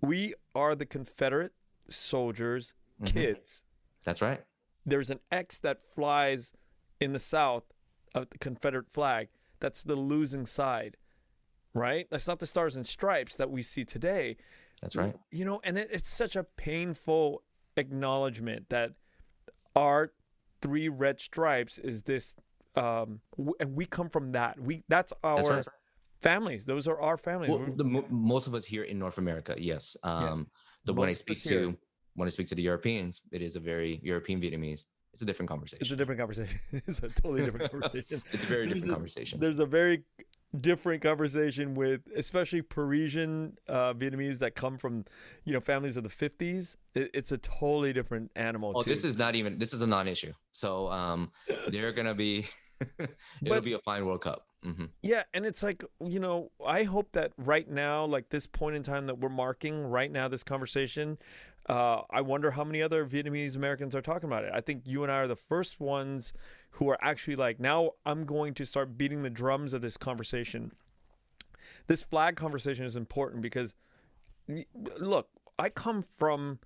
[0.00, 1.52] We are the Confederate
[1.88, 3.06] soldiers, Mhm.
[3.12, 3.62] kids.
[4.04, 4.42] That's right.
[4.86, 6.52] There's an X that flies
[7.00, 7.64] in the South
[8.14, 9.28] of the Confederate flag.
[9.58, 10.96] That's the losing side,
[11.74, 12.06] right?
[12.10, 14.36] That's not the stars and stripes that we see today.
[14.82, 15.14] That's right.
[15.30, 17.42] You know, and it, it's such a painful
[17.76, 18.92] acknowledgement that
[19.76, 20.12] our
[20.62, 22.34] three red stripes is this,
[22.76, 24.58] um, w- and we come from that.
[24.58, 25.66] We that's our That's right.
[26.20, 26.64] families.
[26.64, 27.50] Those are our families.
[27.50, 29.96] Well, the, mo- most of us here in North America, yes.
[30.02, 30.46] Um,
[30.84, 31.76] the when I Most of us speak to
[32.14, 34.84] when I speak to the Europeans, it is a very European Vietnamese.
[35.12, 35.82] It's a different conversation.
[35.84, 36.58] it's a different conversation.
[36.72, 38.22] it's a totally different conversation.
[38.32, 39.40] It's a very There's different a- conversation.
[39.40, 40.04] There's a very
[40.58, 45.04] different conversation with especially Parisian uh, Vietnamese that come from,
[45.44, 46.76] you know, families of the 50s.
[46.94, 48.72] It, it's a totally different animal.
[48.74, 48.90] Oh, too.
[48.90, 49.58] this is not even.
[49.58, 50.32] This is a non-issue.
[50.52, 51.30] So um,
[51.68, 52.46] they're gonna be.
[52.98, 53.08] it'll
[53.42, 54.46] But- be a fine World Cup.
[54.62, 58.74] hmm Yeah, and it's like, you know, I hope that right now, like this point
[58.74, 61.18] in time that we're marking right now, this conversation,
[61.70, 64.50] uh, I wonder how many other Vietnamese Americans are talking about it.
[64.52, 66.32] I think you and I are the first ones
[66.70, 70.72] who are actually like, now I'm going to start beating the drums of this conversation.
[71.86, 73.76] This flag conversation is important because,
[74.98, 75.28] look,
[75.60, 76.58] I come from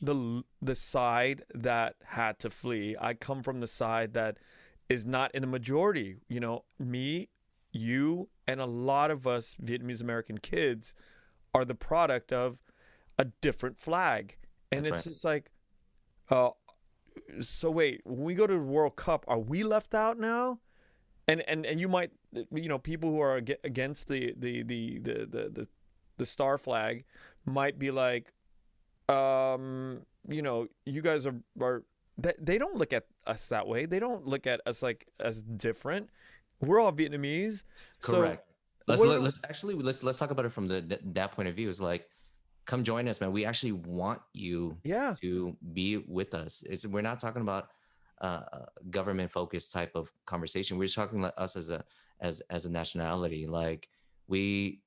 [0.00, 2.96] the the side that had to flee.
[2.98, 4.38] I come from the side that
[4.88, 6.16] is not in the majority.
[6.28, 7.28] You know, me,
[7.72, 10.94] you, and a lot of us Vietnamese American kids
[11.52, 12.62] are the product of
[13.18, 14.36] a different flag.
[14.72, 15.12] And That's it's right.
[15.12, 15.50] just like,
[16.30, 16.50] uh,
[17.40, 20.58] so wait, when we go to the World Cup, are we left out now?
[21.28, 22.10] And and and you might,
[22.52, 25.68] you know, people who are against the the the the the the,
[26.18, 27.04] the star flag
[27.44, 28.32] might be like,
[29.08, 31.84] um, you know, you guys are are
[32.18, 33.86] they, they don't look at us that way.
[33.86, 36.10] They don't look at us like as different.
[36.60, 37.64] We're all Vietnamese.
[38.00, 38.44] Correct.
[38.48, 41.48] So let's let, let's actually let's let's talk about it from the that, that point
[41.48, 41.68] of view.
[41.68, 42.08] It's like,
[42.66, 43.32] come join us, man.
[43.32, 46.62] We actually want you yeah, to be with us.
[46.66, 47.70] It's we're not talking about
[48.20, 48.40] uh,
[48.90, 50.76] government focused type of conversation.
[50.78, 51.84] We're just talking about us as a
[52.20, 53.46] as as a nationality.
[53.46, 53.88] Like
[54.26, 54.82] we,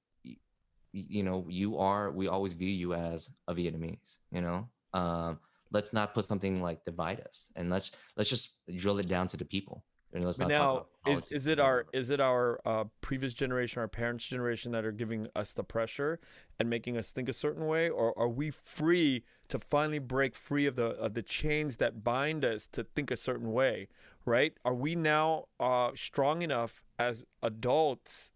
[0.91, 2.11] you know, you are.
[2.11, 4.19] We always view you as a Vietnamese.
[4.31, 5.39] You know, um,
[5.71, 9.37] let's not put something like divide us, and let's let's just drill it down to
[9.37, 9.83] the people.
[10.11, 13.79] Let's not talk now, about is is it our is it our uh, previous generation,
[13.79, 16.19] our parents' generation, that are giving us the pressure
[16.59, 20.65] and making us think a certain way, or are we free to finally break free
[20.65, 23.87] of the of the chains that bind us to think a certain way?
[24.25, 24.53] Right?
[24.65, 28.31] Are we now uh, strong enough as adults,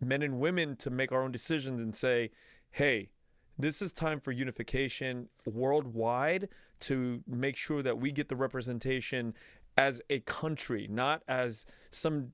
[0.00, 2.30] men and women, to make our own decisions and say,
[2.70, 3.10] "Hey,
[3.58, 6.48] this is time for unification worldwide
[6.80, 9.34] to make sure that we get the representation
[9.76, 12.32] as a country, not as some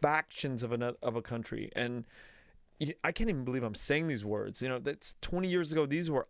[0.00, 2.04] factions of a of a country." And
[3.04, 4.62] I can't even believe I'm saying these words.
[4.62, 5.86] You know, that's 20 years ago.
[5.86, 6.28] These were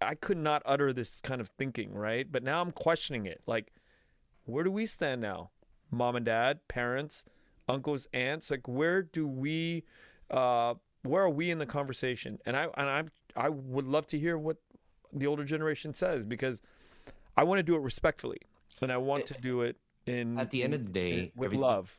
[0.00, 2.30] I could not utter this kind of thinking, right?
[2.30, 3.42] But now I'm questioning it.
[3.46, 3.72] Like,
[4.44, 5.50] where do we stand now?
[5.90, 7.24] Mom and dad, parents,
[7.68, 8.50] uncles, aunts.
[8.50, 9.84] Like, where do we?
[10.30, 12.38] Uh, where are we in the conversation?
[12.46, 13.04] And I and I
[13.36, 14.56] I would love to hear what
[15.12, 16.60] the older generation says because
[17.36, 18.38] I want to do it respectfully
[18.82, 21.54] and I want to do it in At the end of the in- day, with
[21.54, 21.96] love.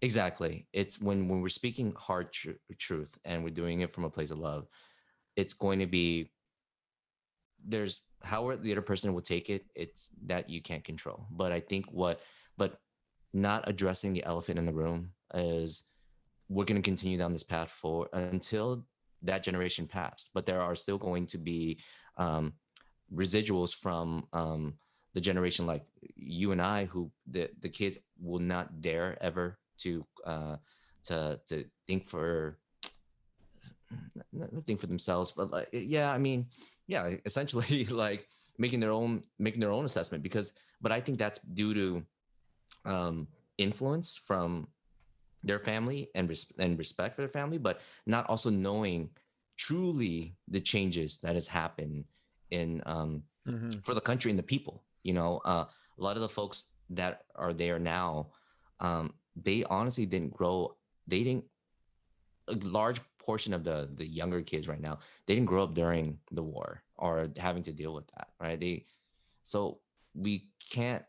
[0.00, 0.66] Exactly.
[0.72, 4.30] It's when when we're speaking hard tru- truth and we're doing it from a place
[4.30, 4.68] of love,
[5.34, 6.30] it's going to be
[7.64, 9.64] there's how the other person will take it.
[9.74, 11.26] It's that you can't control.
[11.30, 12.20] But I think what
[12.56, 12.76] but
[13.32, 15.82] not addressing the elephant in the room is
[16.48, 18.86] we're going to continue down this path for until
[19.22, 20.30] that generation passed.
[20.32, 21.78] But there are still going to be
[22.16, 22.52] um,
[23.12, 24.74] residuals from um,
[25.14, 25.84] the generation like
[26.16, 30.56] you and I, who the the kids will not dare ever to uh,
[31.04, 32.58] to to think for
[34.32, 36.46] not not think for themselves, but like yeah, I mean,
[36.86, 38.28] yeah, essentially like
[38.58, 42.06] making their own making their own assessment because, but I think that's due to
[42.84, 43.28] um,
[43.58, 44.68] influence from
[45.42, 49.10] their family and res- and respect for their family, but not also knowing
[49.56, 52.04] truly the changes that has happened
[52.50, 53.80] in um, Mm-hmm.
[53.82, 54.84] for the country and the people.
[55.08, 55.64] You know, uh,
[55.98, 58.28] a lot of the folks that are there now,
[58.80, 60.76] um, they honestly didn't grow.
[61.06, 61.44] They didn't.
[62.48, 66.18] A large portion of the the younger kids right now, they didn't grow up during
[66.30, 68.60] the war or having to deal with that, right?
[68.60, 68.84] They,
[69.44, 69.80] so
[70.14, 71.04] we can't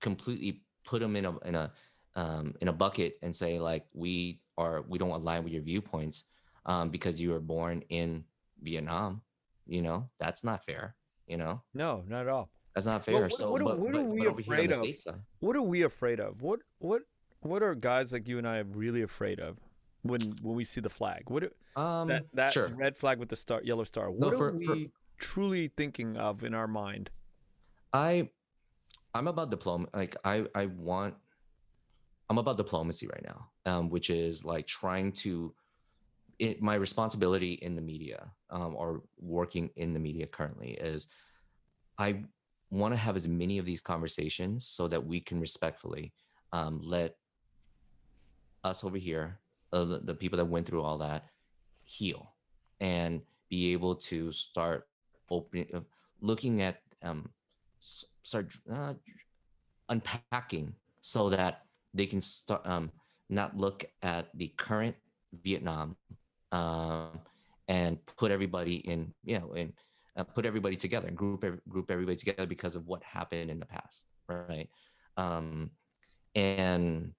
[0.00, 1.72] completely put them in a in a
[2.14, 6.24] um, in a bucket and say like we are we don't align with your viewpoints
[6.64, 8.24] um, because you were born in
[8.62, 9.20] Vietnam.
[9.66, 10.96] You know, that's not fair.
[11.26, 12.50] You know, No, not at all.
[12.76, 13.22] That's not fair.
[13.22, 14.78] what- so, what are- but, what are we but over here on afraid of?
[14.80, 16.42] stateside- What are we afraid of?
[16.42, 17.02] What what
[17.40, 19.58] what are guys like you and I really afraid of
[20.02, 21.30] when when we see the flag?
[21.30, 22.68] What are- Um, that that sure.
[22.68, 24.10] red flag with the star yellow star?
[24.10, 27.08] What for- are for- we truly thinking of in our mind?
[27.94, 28.28] I,
[29.14, 29.88] I'm about diploma.
[29.94, 31.14] Like I, I want.
[32.28, 35.54] I'm about diplomacy right now, um, which is like trying to.
[36.38, 41.06] It, my responsibility in the media, um, or working in the media currently, is
[41.96, 42.24] I
[42.70, 46.12] want to have as many of these conversations so that we can respectfully
[46.52, 47.16] um, let
[48.64, 49.38] us over here,
[49.72, 51.26] uh, the, the people that went through all that,
[51.84, 52.32] heal
[52.80, 54.88] and be able to start
[55.30, 55.80] opening, uh,
[56.20, 57.28] looking at, um,
[57.80, 58.94] start uh,
[59.88, 61.62] unpacking so that
[61.94, 62.90] they can start um,
[63.28, 64.94] not look at the current
[65.42, 65.96] Vietnam
[66.52, 67.18] um,
[67.68, 69.72] and put everybody in, you know, in
[70.16, 73.66] uh, put everybody together and group group everybody together because of what happened in the
[73.66, 74.68] past, right?
[75.16, 75.70] Um,
[76.34, 77.12] and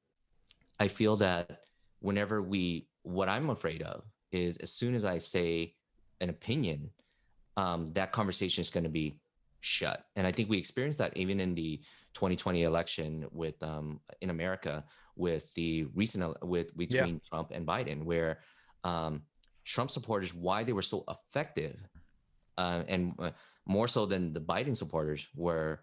[0.80, 1.62] I feel that
[2.00, 5.74] whenever we, what I'm afraid of is as soon as I say
[6.22, 6.90] an opinion,
[7.56, 9.20] um, that conversation is going to be
[9.62, 10.06] shut.
[10.16, 11.82] And I think we experienced that even in the
[12.14, 14.84] 2020 election with um, in America
[15.16, 18.40] with the recent with between Trump and Biden, where
[18.84, 19.24] um,
[19.66, 21.80] Trump supporters why they were so effective,
[22.58, 23.32] uh, and uh,
[23.66, 25.82] more so than the Biden supporters where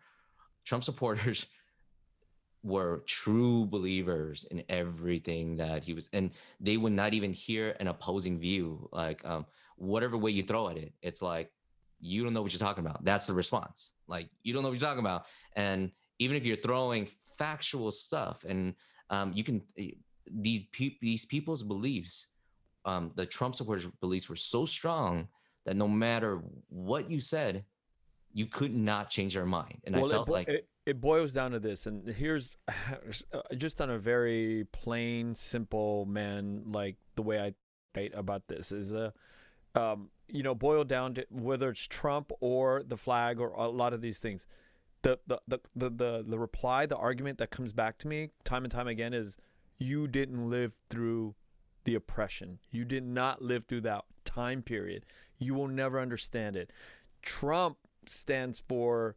[0.64, 1.47] Trump supporters
[2.62, 7.89] were true believers in everything that he was and they would not even hear an
[7.89, 8.89] opposing view.
[8.91, 9.45] Like um
[9.77, 11.51] whatever way you throw at it it's like
[12.01, 13.05] you don't know what you're talking about.
[13.05, 13.93] That's the response.
[14.09, 15.27] Like you don't know what you're talking about.
[15.57, 17.09] And even if you're throwing
[17.39, 18.75] factual stuff and
[19.11, 19.91] um you can eh,
[20.31, 22.29] these pe- these people's beliefs
[22.85, 25.29] um the trump supporters beliefs were so strong
[25.65, 27.65] that no matter what you said
[28.33, 31.53] you could not change their mind and i felt it, like it, it boils down
[31.53, 32.57] to this, and here's
[33.33, 37.55] uh, just on a very plain, simple man, like the way I
[37.97, 39.12] write about this is a.
[39.77, 43.93] Um, you know, boil down to whether it's Trump or the flag or a lot
[43.93, 44.47] of these things.
[45.03, 48.62] The, the the the the the reply, the argument that comes back to me time
[48.65, 49.37] and time again is,
[49.79, 51.35] you didn't live through
[51.83, 52.61] the oppression.
[52.71, 54.05] You did not live through that
[54.35, 55.05] time period.
[55.39, 56.72] You will never understand it.
[57.22, 57.76] Trump
[58.07, 59.16] stands for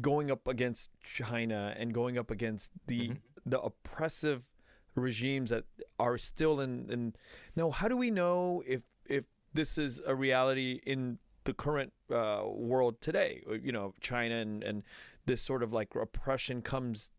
[0.00, 3.20] going up against China and going up against the Mhm.
[3.44, 4.48] the oppressive
[4.94, 5.64] regimes that
[5.98, 7.14] are still in in
[7.56, 9.24] no how do we know if if
[9.54, 14.82] this is a reality in the current uh, world today you know china and and
[15.26, 17.10] this sort of like oppression comes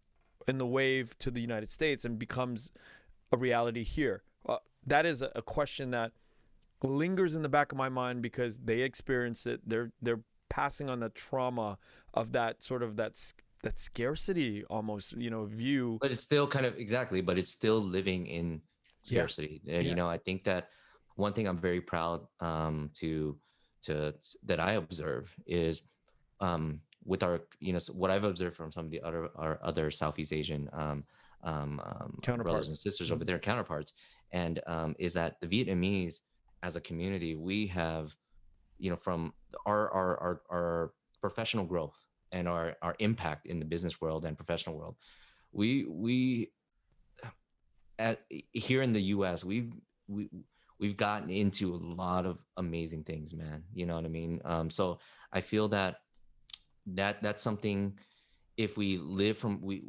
[0.48, 2.72] in the wave to the united states and becomes
[3.32, 6.12] a reality here uh, that is a question that
[6.84, 9.62] lingers in the back of my mind because they experience it.
[9.66, 11.78] They're they're passing on the trauma
[12.14, 13.20] of that sort of that
[13.64, 15.98] that scarcity almost you know view.
[16.02, 18.62] But it's still kind of exactly but it's still living in
[19.04, 19.62] scarcity.
[19.64, 19.80] Yeah.
[19.80, 20.70] you know i think that
[21.16, 23.38] one thing i'm very proud um, to
[23.84, 24.14] to
[24.46, 25.82] that i observe is
[26.40, 29.92] um, with our you know what i've observed from some of the other our other
[29.92, 31.04] southeast asian um,
[31.44, 33.28] um, um brothers and sisters over mm-hmm.
[33.28, 33.94] there counterparts
[34.32, 36.22] and um, is that the vietnamese
[36.64, 38.16] as a community we have
[38.80, 39.34] you know from
[39.66, 40.92] our our our, our
[41.22, 44.96] professional growth and our our impact in the business world and professional world
[45.52, 46.52] we we
[48.00, 48.22] at
[48.54, 49.74] here in the US we've
[50.08, 50.30] we
[50.80, 53.64] we've gotten into a lot of amazing things man.
[53.74, 54.42] You know what i mean?
[54.44, 55.00] Um so
[55.32, 55.98] i feel that
[56.88, 57.98] that that's something
[58.58, 59.84] if we live from we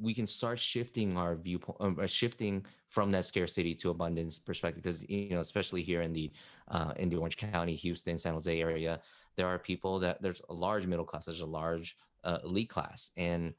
[0.00, 5.08] we can start shifting our viewpoint uh, shifting from that scarcity to abundance perspective because
[5.08, 6.30] you know especially here in the
[6.68, 9.00] uh, in the orange county houston san jose area
[9.36, 13.10] there are people that there's a large middle class, there's a large uh, elite class,
[13.16, 13.54] and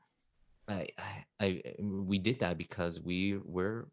[0.67, 3.87] I, I, I, we did that because we we're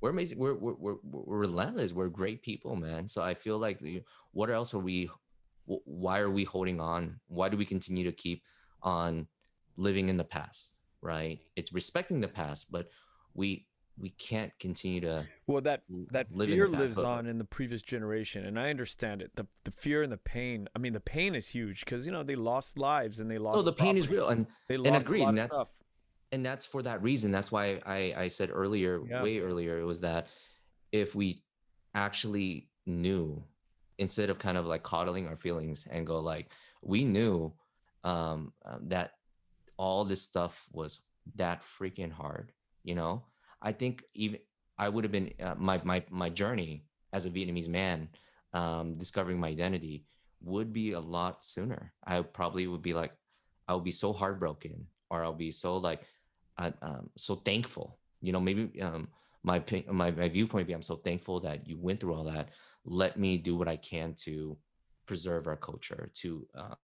[0.00, 0.38] we're amazing.
[0.38, 1.92] We're, we're we're we're relentless.
[1.92, 3.08] We're great people, man.
[3.08, 3.80] So I feel like
[4.32, 5.10] what else are we?
[5.66, 7.20] Why are we holding on?
[7.28, 8.42] Why do we continue to keep
[8.82, 9.26] on
[9.76, 10.83] living in the past?
[11.04, 11.38] Right?
[11.54, 12.88] It's respecting the past, but
[13.34, 13.66] we
[13.98, 18.58] we can't continue to well that that fear lives on in the previous generation and
[18.58, 21.84] i understand it the the fear and the pain i mean the pain is huge
[21.84, 24.46] because you know they lost lives and they lost oh the pain is real and
[24.68, 25.70] they lost and agreed, a lot and of stuff
[26.32, 29.22] and that's for that reason that's why i i said earlier yeah.
[29.22, 30.26] way earlier it was that
[30.90, 31.40] if we
[31.94, 33.42] actually knew
[33.98, 36.50] instead of kind of like coddling our feelings and go like
[36.82, 37.52] we knew
[38.02, 39.12] um, um that
[39.76, 41.04] all this stuff was
[41.36, 42.52] that freaking hard
[42.84, 43.24] you know
[43.64, 44.38] I think even
[44.78, 48.08] I would have been uh, my my my journey as a Vietnamese man,
[48.52, 50.04] um, discovering my identity
[50.42, 51.92] would be a lot sooner.
[52.04, 53.12] I probably would be like,
[53.66, 56.02] I would be so heartbroken, or I'll be so like,
[56.58, 57.98] uh, um, so thankful.
[58.20, 59.08] You know, maybe um,
[59.42, 62.50] my my my viewpoint be I'm so thankful that you went through all that.
[62.84, 64.58] Let me do what I can to
[65.06, 66.74] preserve our culture, to uh,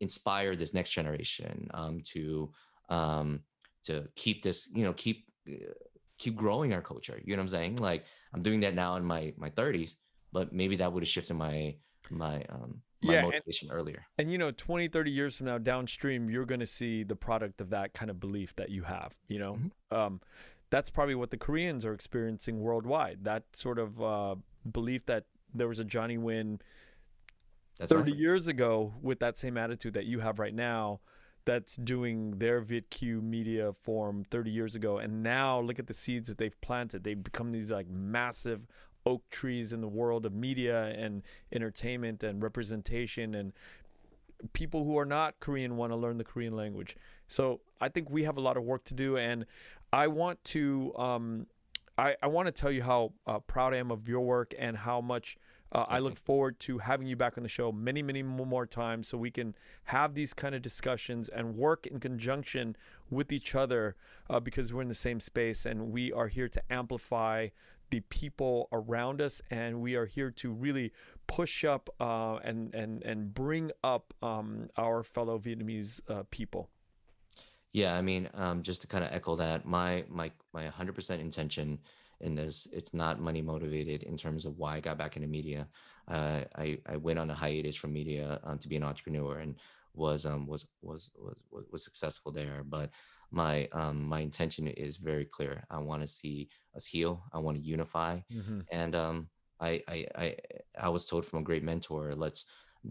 [0.00, 2.50] inspire this next generation, um, to
[2.88, 3.40] um,
[3.84, 5.72] to keep this, you know, keep uh,
[6.18, 7.20] keep growing our culture.
[7.24, 7.76] You know what I'm saying?
[7.76, 9.94] Like I'm doing that now in my my 30s,
[10.32, 11.74] but maybe that would have shifted my
[12.10, 14.04] my um my yeah, motivation and, earlier.
[14.18, 17.60] And you know, 20, 30 years from now downstream, you're going to see the product
[17.60, 19.54] of that kind of belief that you have, you know.
[19.54, 19.96] Mm-hmm.
[19.96, 20.20] Um
[20.70, 23.24] that's probably what the Koreans are experiencing worldwide.
[23.24, 24.36] That sort of uh,
[24.70, 25.24] belief that
[25.54, 26.60] there was a Johnny Nguyen
[27.78, 28.20] that's 30 right.
[28.20, 31.00] years ago with that same attitude that you have right now
[31.44, 34.98] that's doing their Viet Q media form 30 years ago.
[34.98, 37.04] And now look at the seeds that they've planted.
[37.04, 38.66] They've become these like massive
[39.06, 43.34] oak trees in the world of media and entertainment and representation.
[43.34, 43.54] And
[44.52, 46.96] people who are not Korean want to learn the Korean language.
[47.28, 49.16] So I think we have a lot of work to do.
[49.16, 49.46] And
[49.92, 50.94] I want to.
[50.96, 51.46] Um,
[51.96, 54.76] I, I want to tell you how uh, proud I am of your work and
[54.76, 55.36] how much
[55.72, 59.08] uh, I look forward to having you back on the show many, many more times
[59.08, 59.54] so we can
[59.84, 62.76] have these kind of discussions and work in conjunction
[63.10, 63.96] with each other
[64.30, 67.48] uh, because we're in the same space and we are here to amplify
[67.90, 70.92] the people around us and we are here to really
[71.26, 76.68] push up uh, and, and, and bring up um, our fellow Vietnamese uh, people.
[77.72, 81.78] Yeah, I mean, um, just to kind of echo that, my my my 100% intention
[82.20, 82.66] in this.
[82.72, 85.68] It's not money motivated in terms of why I got back into media.
[86.06, 89.56] Uh, I I went on a hiatus from media um, to be an entrepreneur and
[89.94, 92.62] was um was was was was successful there.
[92.64, 92.90] But
[93.30, 95.62] my um my intention is very clear.
[95.70, 97.22] I want to see us heal.
[97.32, 98.20] I want to unify.
[98.32, 98.60] Mm-hmm.
[98.70, 99.28] And um
[99.60, 100.36] I I I
[100.78, 102.46] I was told from a great mentor, let's.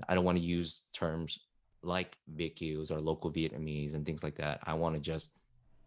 [0.09, 1.39] I don't want to use terms
[1.81, 4.59] like Viet Qs or local Vietnamese and things like that.
[4.63, 5.37] I want to just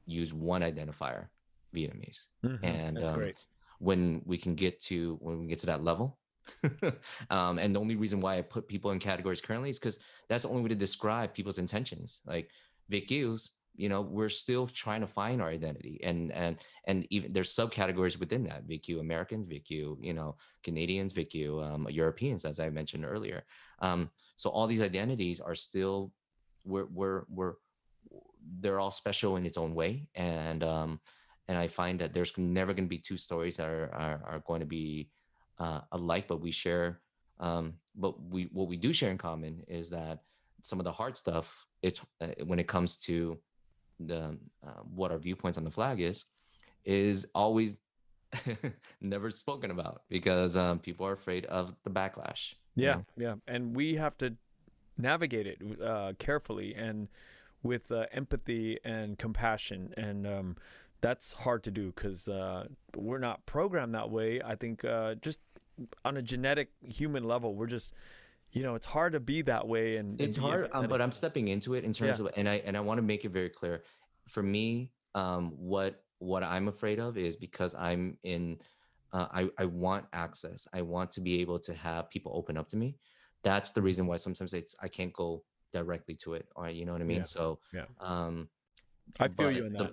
[0.07, 1.29] use one identifier
[1.75, 2.29] Vietnamese.
[2.45, 2.65] Mm-hmm.
[2.65, 3.33] And um,
[3.79, 6.19] when we can get to when we get to that level,
[7.31, 9.99] um, and the only reason why I put people in categories currently is because
[10.29, 12.21] that's the only way to describe people's intentions.
[12.27, 12.51] Like
[12.89, 16.57] Viet Qs, you know, we're still trying to find our identity, and and
[16.87, 22.45] and even there's subcategories within that: VQ Americans, VQ you know, Canadians, VQ um, Europeans,
[22.45, 23.45] as I mentioned earlier.
[23.81, 26.13] Um, so all these identities are still
[26.65, 27.55] we're we're we're
[28.59, 31.01] they're all special in its own way, and um,
[31.51, 34.43] and I find that there's never going to be two stories that are are, are
[34.47, 35.11] going to be
[35.59, 37.01] uh, alike, but we share.
[37.41, 40.21] Um, but we what we do share in common is that
[40.63, 41.67] some of the hard stuff.
[41.83, 43.37] It's uh, when it comes to
[43.99, 46.27] the uh, what our viewpoints on the flag is,
[46.85, 47.79] is always
[49.01, 52.55] never spoken about because um, people are afraid of the backlash.
[52.77, 53.05] Yeah, know?
[53.17, 54.37] yeah, and we have to
[54.97, 57.09] navigate it uh, carefully and
[57.65, 60.57] with uh, empathy and compassion and um,
[61.01, 62.67] that's hard to do because uh,
[62.97, 64.41] we're not programmed that way.
[64.45, 65.41] I think uh, just
[66.05, 67.95] on a genetic human level, we're just
[68.53, 71.13] you know it's hard to be that way and it's and hard um, but i'm
[71.13, 72.27] stepping into it in terms yeah.
[72.27, 73.83] of and i and i want to make it very clear
[74.29, 78.59] for me um, what what i'm afraid of is because i'm in
[79.13, 82.69] uh, I, I want access i want to be able to have people open up
[82.69, 82.97] to me
[83.43, 86.93] that's the reason why sometimes it's i can't go directly to it or you know
[86.93, 87.23] what i mean yeah.
[87.23, 88.49] so yeah um
[89.19, 89.93] i feel you in that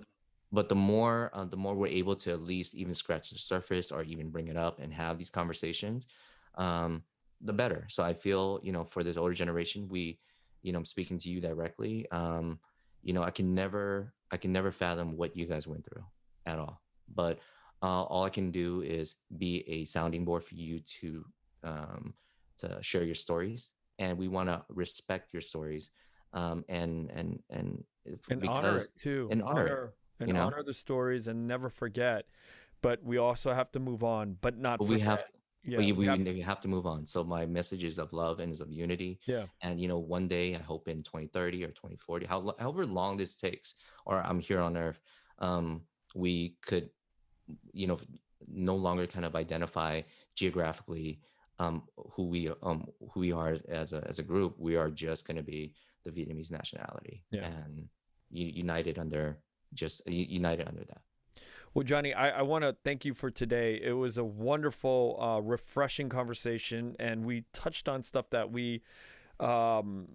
[0.51, 3.91] but the more uh, the more we're able to at least even scratch the surface
[3.91, 6.07] or even bring it up and have these conversations
[6.55, 7.03] um,
[7.41, 7.85] the better.
[7.89, 10.19] So i feel you know for this older generation we
[10.61, 12.59] you know i'm speaking to you directly um,
[13.03, 16.03] you know i can never i can never fathom what you guys went through
[16.45, 16.81] at all.
[17.13, 17.39] But
[17.83, 21.25] uh, all i can do is be a sounding board for you to
[21.63, 22.13] um,
[22.59, 25.91] to share your stories and we want to respect your stories
[26.33, 30.45] um, and and and, and because, honor it too and honor, honor and you know?
[30.45, 32.25] honor the stories and never forget.
[32.81, 34.79] But we also have to move on, but not.
[34.79, 35.31] But we have to.
[35.63, 37.05] Yeah, we, we, have, we have to move on.
[37.05, 39.19] So my message is of love and is of unity.
[39.25, 39.47] Yeah.
[39.61, 43.35] And you know, one day I hope in 2030 or 2040, how, however long this
[43.35, 43.75] takes,
[44.05, 45.01] or I'm here on Earth,
[45.39, 45.81] um,
[46.15, 46.89] we could,
[47.73, 47.99] you know,
[48.47, 50.03] no longer kind of identify
[50.35, 51.19] geographically
[51.59, 54.55] um, who we um, who we are as a as a group.
[54.57, 55.73] We are just going to be
[56.05, 57.47] the Vietnamese nationality yeah.
[57.47, 57.89] and
[58.29, 59.39] united under
[59.73, 61.01] just united under that.
[61.73, 63.79] Well, Johnny, I, I want to thank you for today.
[63.83, 68.81] It was a wonderful, uh, refreshing conversation, and we touched on stuff that we
[69.39, 70.07] um,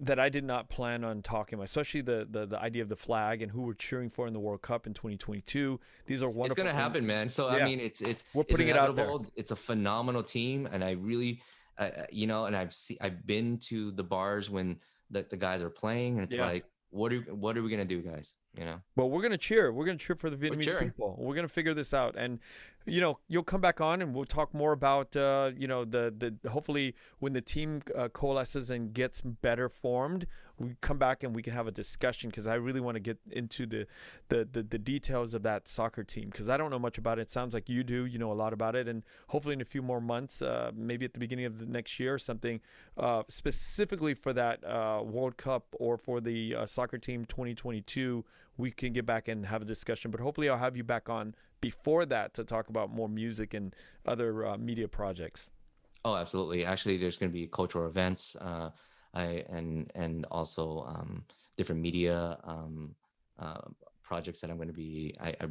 [0.00, 2.96] that I did not plan on talking about, especially the, the the idea of the
[2.96, 5.80] flag and who we're cheering for in the World Cup in 2022.
[6.06, 6.46] These are wonderful.
[6.46, 7.28] It's gonna happen, man.
[7.28, 7.62] So yeah.
[7.62, 9.10] I mean, it's it's we're putting it's it out there.
[9.36, 11.40] It's a phenomenal team, and I really,
[11.78, 14.78] uh, you know, and I've seen I've been to the bars when
[15.10, 16.46] the, the guys are playing, and it's yeah.
[16.46, 18.36] like, what are what are we gonna do, guys?
[18.58, 18.80] you know.
[18.96, 19.72] Well, we're gonna cheer.
[19.72, 21.16] We're gonna cheer for the Vietnamese we're people.
[21.18, 22.40] We're gonna figure this out, and
[22.86, 26.12] you know, you'll come back on and we'll talk more about, uh, you know, the
[26.16, 30.26] the hopefully when the team uh, coalesces and gets better formed,
[30.58, 33.18] we come back and we can have a discussion because I really want to get
[33.30, 33.86] into the,
[34.28, 37.22] the the the details of that soccer team because I don't know much about it.
[37.22, 37.30] it.
[37.30, 38.06] Sounds like you do.
[38.06, 41.04] You know a lot about it, and hopefully in a few more months, uh, maybe
[41.04, 42.60] at the beginning of the next year, or something
[42.96, 48.24] uh, specifically for that uh, World Cup or for the uh, soccer team 2022
[48.58, 50.10] we can get back and have a discussion.
[50.10, 53.74] But hopefully, I'll have you back on before that to talk about more music and
[54.04, 55.50] other uh, media projects.
[56.04, 56.64] Oh, absolutely.
[56.64, 58.70] Actually, there's going to be cultural events, uh,
[59.18, 61.24] I and and also um,
[61.56, 62.94] different media um,
[63.38, 63.62] uh,
[64.02, 65.46] projects that I'm going to be I, I,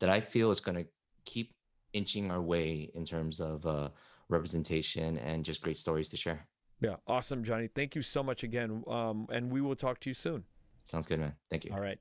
[0.00, 0.86] that I feel is going to
[1.24, 1.52] keep
[1.92, 3.88] inching our way in terms of uh,
[4.28, 6.46] representation and just great stories to share.
[6.80, 7.68] Yeah, awesome, Johnny.
[7.68, 10.44] Thank you so much again, um, and we will talk to you soon.
[10.84, 11.34] Sounds good, man.
[11.50, 11.72] Thank you.
[11.72, 11.98] All right.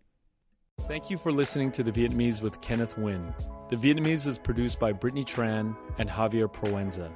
[0.87, 3.33] Thank you for listening to The Vietnamese with Kenneth Nguyen.
[3.69, 7.11] The Vietnamese is produced by Brittany Tran and Javier Proenza.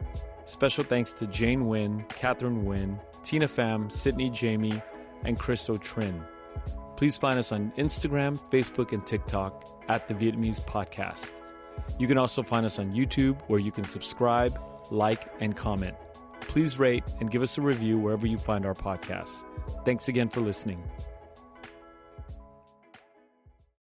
[0.47, 4.81] Special thanks to Jane Wynn, Catherine Wynn, Tina Pham, Sydney Jamie,
[5.25, 6.23] and Christo Trin.
[6.95, 11.41] Please find us on Instagram, Facebook, and TikTok at The Vietnamese Podcast.
[11.99, 14.57] You can also find us on YouTube where you can subscribe,
[14.89, 15.97] like, and comment.
[16.39, 19.43] Please rate and give us a review wherever you find our podcast.
[19.83, 20.81] Thanks again for listening.